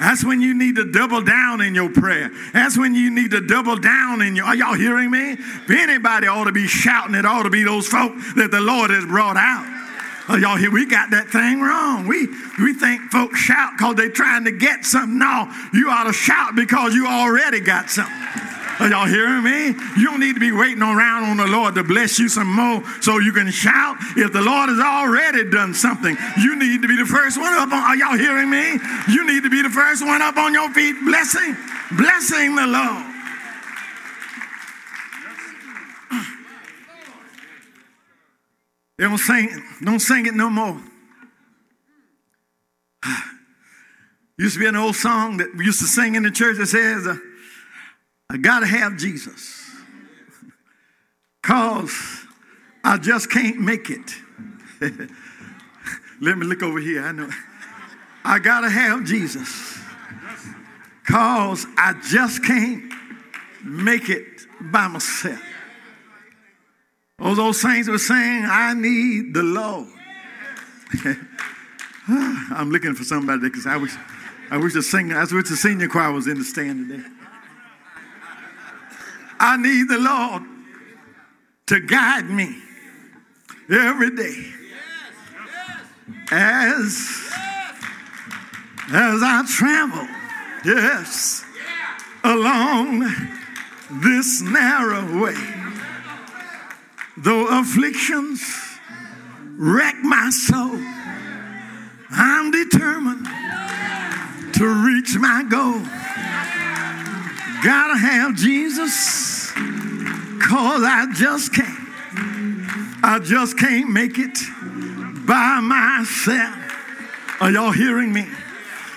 that's 0.00 0.24
when 0.24 0.40
you 0.40 0.54
need 0.54 0.76
to 0.76 0.90
double 0.90 1.20
down 1.20 1.60
in 1.60 1.74
your 1.74 1.90
prayer. 1.90 2.30
That's 2.54 2.78
when 2.78 2.94
you 2.94 3.10
need 3.10 3.32
to 3.32 3.40
double 3.42 3.76
down 3.76 4.22
in 4.22 4.34
your. 4.34 4.46
Are 4.46 4.56
y'all 4.56 4.72
hearing 4.72 5.10
me? 5.10 5.32
If 5.32 5.70
anybody 5.70 6.26
ought 6.26 6.44
to 6.44 6.52
be 6.52 6.66
shouting, 6.66 7.14
it 7.14 7.26
ought 7.26 7.42
to 7.42 7.50
be 7.50 7.62
those 7.64 7.86
folk 7.86 8.14
that 8.36 8.50
the 8.50 8.60
Lord 8.60 8.90
has 8.90 9.04
brought 9.04 9.36
out. 9.36 9.66
Are 10.30 10.38
y'all 10.38 10.56
here? 10.56 10.70
We 10.70 10.86
got 10.86 11.10
that 11.10 11.28
thing 11.28 11.60
wrong. 11.60 12.06
We 12.06 12.28
we 12.58 12.72
think 12.72 13.02
folks 13.12 13.38
shout 13.38 13.72
because 13.76 13.96
they're 13.96 14.08
trying 14.08 14.44
to 14.44 14.52
get 14.52 14.86
something. 14.86 15.18
No, 15.18 15.52
you 15.74 15.90
ought 15.90 16.04
to 16.04 16.14
shout 16.14 16.56
because 16.56 16.94
you 16.94 17.06
already 17.06 17.60
got 17.60 17.90
something. 17.90 18.14
Are 18.80 18.88
y'all 18.88 19.06
hearing 19.06 19.44
me? 19.44 19.78
You 20.00 20.06
don't 20.06 20.20
need 20.20 20.32
to 20.32 20.40
be 20.40 20.52
waiting 20.52 20.82
around 20.82 21.24
on 21.24 21.36
the 21.36 21.46
Lord 21.46 21.74
to 21.74 21.84
bless 21.84 22.18
you 22.18 22.30
some 22.30 22.48
more 22.48 22.82
so 23.02 23.18
you 23.18 23.30
can 23.30 23.50
shout. 23.50 23.98
If 24.16 24.32
the 24.32 24.40
Lord 24.40 24.70
has 24.70 24.80
already 24.80 25.50
done 25.50 25.74
something, 25.74 26.16
you 26.40 26.56
need 26.56 26.80
to 26.80 26.88
be 26.88 26.96
the 26.96 27.04
first 27.04 27.38
one 27.38 27.52
up 27.52 27.70
on. 27.70 27.74
Are 27.74 27.94
y'all 27.94 28.16
hearing 28.16 28.48
me? 28.48 28.80
You 29.12 29.26
need 29.26 29.42
to 29.42 29.50
be 29.50 29.60
the 29.60 29.68
first 29.68 30.02
one 30.02 30.22
up 30.22 30.38
on 30.38 30.54
your 30.54 30.72
feet, 30.72 30.96
blessing, 31.04 31.54
blessing 31.92 32.56
the 32.56 32.66
Lord. 32.66 33.06
They 38.96 39.04
don't 39.04 39.18
sing, 39.18 39.62
don't 39.82 40.00
sing 40.00 40.24
it 40.24 40.34
no 40.34 40.48
more. 40.48 40.80
Used 44.38 44.54
to 44.54 44.60
be 44.60 44.66
an 44.66 44.76
old 44.76 44.96
song 44.96 45.36
that 45.36 45.54
we 45.54 45.66
used 45.66 45.80
to 45.80 45.86
sing 45.86 46.14
in 46.14 46.22
the 46.22 46.30
church 46.30 46.56
that 46.56 46.66
says, 46.66 47.06
uh, 47.06 47.16
I 48.30 48.36
got 48.36 48.60
to 48.60 48.66
have 48.66 48.96
Jesus 48.96 49.68
because 51.42 51.92
I 52.84 52.96
just 52.96 53.28
can't 53.28 53.58
make 53.58 53.90
it. 53.90 54.14
Let 56.20 56.38
me 56.38 56.46
look 56.46 56.62
over 56.62 56.78
here. 56.78 57.02
I 57.02 57.10
know. 57.10 57.28
I 58.24 58.38
got 58.38 58.60
to 58.60 58.70
have 58.70 59.04
Jesus 59.04 59.76
because 61.04 61.66
I 61.76 61.94
just 62.08 62.44
can't 62.44 62.92
make 63.64 64.08
it 64.08 64.46
by 64.60 64.86
myself. 64.86 65.42
All 67.18 67.34
those 67.34 67.60
saints 67.60 67.88
were 67.88 67.98
saying, 67.98 68.44
I 68.46 68.74
need 68.74 69.34
the 69.34 69.42
Lord. 69.42 69.88
I'm 72.08 72.70
looking 72.70 72.94
for 72.94 73.02
somebody 73.02 73.40
because 73.40 73.66
I 73.66 73.76
wish, 73.76 73.92
I 74.52 74.56
wish 74.56 74.74
the 74.74 74.84
singing, 74.84 75.16
I 75.16 75.22
wish 75.24 75.48
the 75.48 75.56
senior 75.56 75.88
choir 75.88 76.12
was 76.12 76.28
in 76.28 76.38
the 76.38 76.44
stand 76.44 76.88
today. 76.88 77.04
I 79.42 79.56
need 79.56 79.88
the 79.88 79.98
Lord 79.98 80.42
to 81.68 81.80
guide 81.80 82.28
me 82.28 82.56
every 83.70 84.14
day. 84.14 84.52
As, 86.30 87.32
as 88.92 89.22
I 89.22 89.44
travel, 89.48 90.06
yes, 90.62 91.42
along 92.22 93.10
this 94.02 94.42
narrow 94.42 95.22
way. 95.22 95.36
Though 97.16 97.60
afflictions 97.60 98.42
wreck 99.56 99.96
my 100.02 100.28
soul, 100.28 100.78
I'm 102.10 102.50
determined 102.50 103.26
to 104.54 104.84
reach 104.84 105.16
my 105.18 105.44
goal. 105.48 105.99
Gotta 107.62 107.98
have 107.98 108.36
Jesus, 108.36 109.50
cause 109.52 110.82
I 110.82 111.06
just 111.14 111.54
can't. 111.54 111.78
I 113.02 113.18
just 113.22 113.58
can't 113.58 113.90
make 113.90 114.18
it 114.18 114.38
by 115.26 115.60
myself. 115.60 116.56
Are 117.40 117.50
y'all 117.50 117.72
hearing 117.72 118.12
me? 118.12 118.26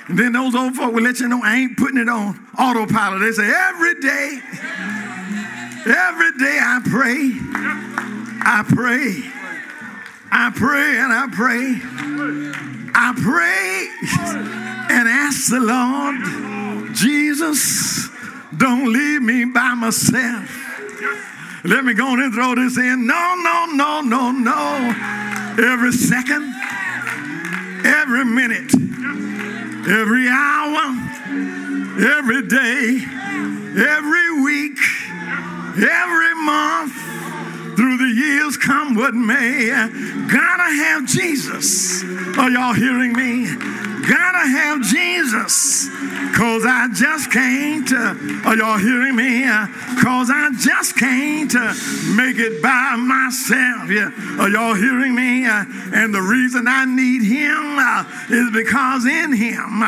And 0.07 0.17
then 0.17 0.31
those 0.31 0.55
old 0.55 0.75
folk 0.75 0.93
will 0.93 1.03
let 1.03 1.19
you 1.19 1.27
know 1.27 1.41
I 1.43 1.57
ain't 1.57 1.77
putting 1.77 1.97
it 1.97 2.07
on 2.07 2.39
autopilot. 2.57 3.19
They 3.19 3.31
say, 3.33 3.49
every 3.49 3.95
day, 3.99 4.39
every 5.85 6.31
day 6.37 6.59
I 6.61 6.81
pray, 6.85 7.31
I 8.45 8.63
pray, 8.67 9.23
I 10.31 10.51
pray 10.55 10.99
and 10.99 11.11
I 11.11 11.27
pray, 11.31 11.81
I 12.95 13.13
pray 13.21 13.89
and 14.95 15.07
ask 15.09 15.49
the 15.49 15.59
Lord, 15.59 16.95
Jesus, 16.95 18.12
don't 18.57 18.91
leave 18.91 19.21
me 19.21 19.45
by 19.45 19.73
myself. 19.73 20.49
Let 21.63 21.85
me 21.85 21.93
go 21.93 22.07
on 22.07 22.21
and 22.21 22.33
throw 22.33 22.55
this 22.55 22.77
in. 22.77 23.07
No, 23.07 23.35
no, 23.41 23.67
no, 23.73 24.01
no, 24.01 24.31
no. 24.31 24.95
Every 25.57 25.93
second, 25.93 26.53
every 27.85 28.25
minute, 28.25 28.73
every 29.87 30.27
hour, 30.27 30.93
every 31.99 32.47
day, 32.47 33.05
every 33.77 34.43
week, 34.43 34.77
every 35.77 36.35
month, 36.43 36.93
through 37.75 37.97
the 37.97 38.13
years, 38.13 38.57
come 38.57 38.95
what 38.95 39.13
may. 39.13 39.69
Gotta 39.69 40.75
have 40.75 41.05
Jesus. 41.05 42.03
Are 42.37 42.49
y'all 42.49 42.73
hearing 42.73 43.13
me? 43.13 43.92
Gotta 44.07 44.47
have 44.47 44.81
Jesus. 44.81 45.89
Cause 46.35 46.65
I 46.65 46.89
just 46.93 47.31
can't, 47.31 47.91
uh, 47.91 48.49
are 48.49 48.57
y'all 48.57 48.77
hearing 48.77 49.15
me? 49.15 49.45
Uh, 49.45 49.67
Cause 50.01 50.29
I 50.33 50.49
just 50.59 50.97
can't 50.97 51.53
uh, 51.55 51.73
make 52.15 52.37
it 52.37 52.61
by 52.61 52.95
myself. 52.97 53.89
Yeah. 53.89 54.11
Are 54.39 54.49
y'all 54.49 54.73
hearing 54.73 55.15
me? 55.15 55.45
And 55.45 56.13
the 56.13 56.21
reason 56.21 56.67
I 56.67 56.85
need 56.85 57.23
him 57.23 57.79
is 58.29 58.51
because 58.51 59.05
in 59.05 59.33
him 59.33 59.79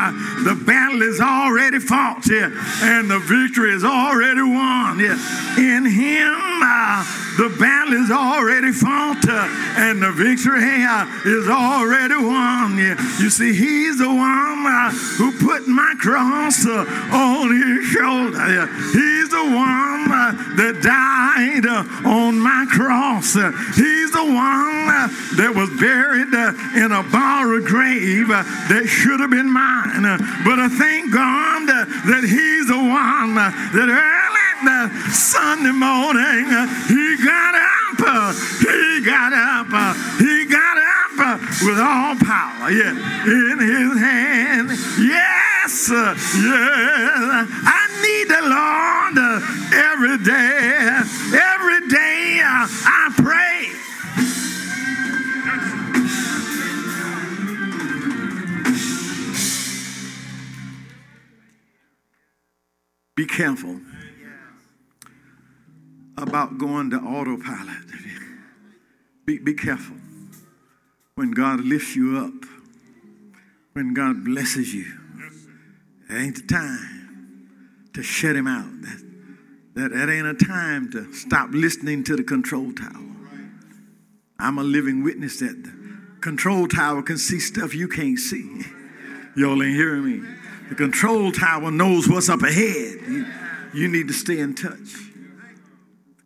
the 0.44 0.54
battle 0.66 1.02
is 1.02 1.20
already 1.20 1.80
fought. 1.80 2.26
Yeah. 2.28 2.50
And 2.82 3.10
the 3.10 3.18
victory 3.18 3.72
is 3.72 3.84
already 3.84 4.42
won. 4.42 4.98
Yeah. 4.98 5.18
In 5.58 5.84
him 5.84 6.46
the 7.36 7.54
battle 7.60 7.92
is 7.92 8.10
already 8.10 8.72
fought 8.72 9.28
and 9.28 10.02
the 10.02 10.10
victory 10.10 10.62
is 11.26 11.48
already 11.48 12.16
won. 12.16 12.78
Yeah. 12.78 12.96
You 13.20 13.28
see, 13.28 13.52
he's 13.52 13.98
the 13.98 14.05
one 14.10 14.92
who 15.16 15.32
put 15.38 15.66
my 15.68 15.94
cross 15.98 16.66
on 16.66 17.50
his 17.50 17.84
shoulder. 17.86 18.66
He's 18.92 19.28
the 19.30 19.44
one 19.44 20.08
that 20.56 20.80
died 20.82 21.66
on 22.06 22.38
my 22.38 22.66
cross. 22.70 23.34
He's 23.76 24.10
the 24.12 24.24
one 24.24 24.86
that 25.36 25.52
was 25.54 25.70
buried 25.80 26.32
in 26.82 26.92
a 26.92 27.02
borrowed 27.10 27.64
grave 27.64 28.28
that 28.28 28.86
should 28.86 29.20
have 29.20 29.30
been 29.30 29.50
mine. 29.50 30.02
But 30.44 30.58
I 30.58 30.68
thank 30.68 31.12
God 31.12 31.68
that 31.68 32.22
he's 32.24 32.66
the 32.68 32.78
one 32.78 33.34
that 33.36 33.88
early 33.88 34.36
Sunday 35.12 35.70
morning, 35.70 36.48
he 36.88 37.04
got 37.22 37.54
up, 37.54 38.00
he 38.58 39.04
got 39.04 39.32
up, 39.32 39.68
he 40.16 40.25
with 41.64 41.78
all 41.78 42.14
power, 42.16 42.70
yeah, 42.70 42.90
in 43.24 43.58
his 43.58 43.98
hand. 43.98 44.68
Yes, 45.00 45.88
yes, 45.88 47.48
I 47.64 47.88
need 48.02 48.28
the 48.28 48.42
Lord 48.42 49.16
uh, 49.18 49.40
every 49.72 50.18
day. 50.22 50.86
Every 51.32 51.88
day 51.88 52.40
uh, 52.42 52.68
I 52.84 53.12
pray. 53.16 53.72
Be 63.16 63.24
careful 63.24 63.80
about 66.18 66.58
going 66.58 66.90
to 66.90 66.96
autopilot. 66.96 67.86
Be, 69.24 69.38
be 69.38 69.54
careful 69.54 69.96
when 71.16 71.30
God 71.30 71.60
lifts 71.60 71.96
you 71.96 72.18
up, 72.18 72.48
when 73.72 73.94
God 73.94 74.24
blesses 74.24 74.72
you. 74.72 74.84
That 76.08 76.18
ain't 76.18 76.36
the 76.36 76.46
time 76.46 77.88
to 77.94 78.02
shut 78.02 78.36
him 78.36 78.46
out. 78.46 78.70
That, 78.82 79.02
that, 79.74 79.92
that 79.92 80.10
ain't 80.10 80.26
a 80.26 80.34
time 80.34 80.92
to 80.92 81.12
stop 81.14 81.50
listening 81.52 82.04
to 82.04 82.16
the 82.16 82.22
control 82.22 82.72
tower. 82.72 83.02
I'm 84.38 84.58
a 84.58 84.62
living 84.62 85.02
witness 85.02 85.40
that 85.40 85.64
the 85.64 85.72
control 86.20 86.68
tower 86.68 87.02
can 87.02 87.16
see 87.16 87.40
stuff 87.40 87.74
you 87.74 87.88
can't 87.88 88.18
see. 88.18 88.62
Y'all 89.36 89.62
ain't 89.62 89.74
hearing 89.74 90.04
me. 90.04 90.28
The 90.68 90.74
control 90.74 91.32
tower 91.32 91.70
knows 91.70 92.08
what's 92.08 92.28
up 92.28 92.42
ahead. 92.42 93.00
You, 93.08 93.26
you 93.72 93.88
need 93.88 94.08
to 94.08 94.14
stay 94.14 94.38
in 94.38 94.54
touch 94.54 95.06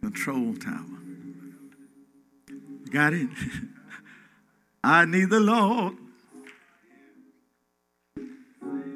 control 0.00 0.54
tower. 0.54 0.84
Got 2.90 3.12
it? 3.12 3.28
I 4.82 5.04
need 5.04 5.28
the 5.28 5.40
Lord 5.40 5.94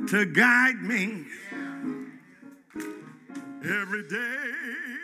to 0.08 0.26
guide 0.26 0.80
me 0.80 1.24
every 3.62 4.08
day. 4.08 5.03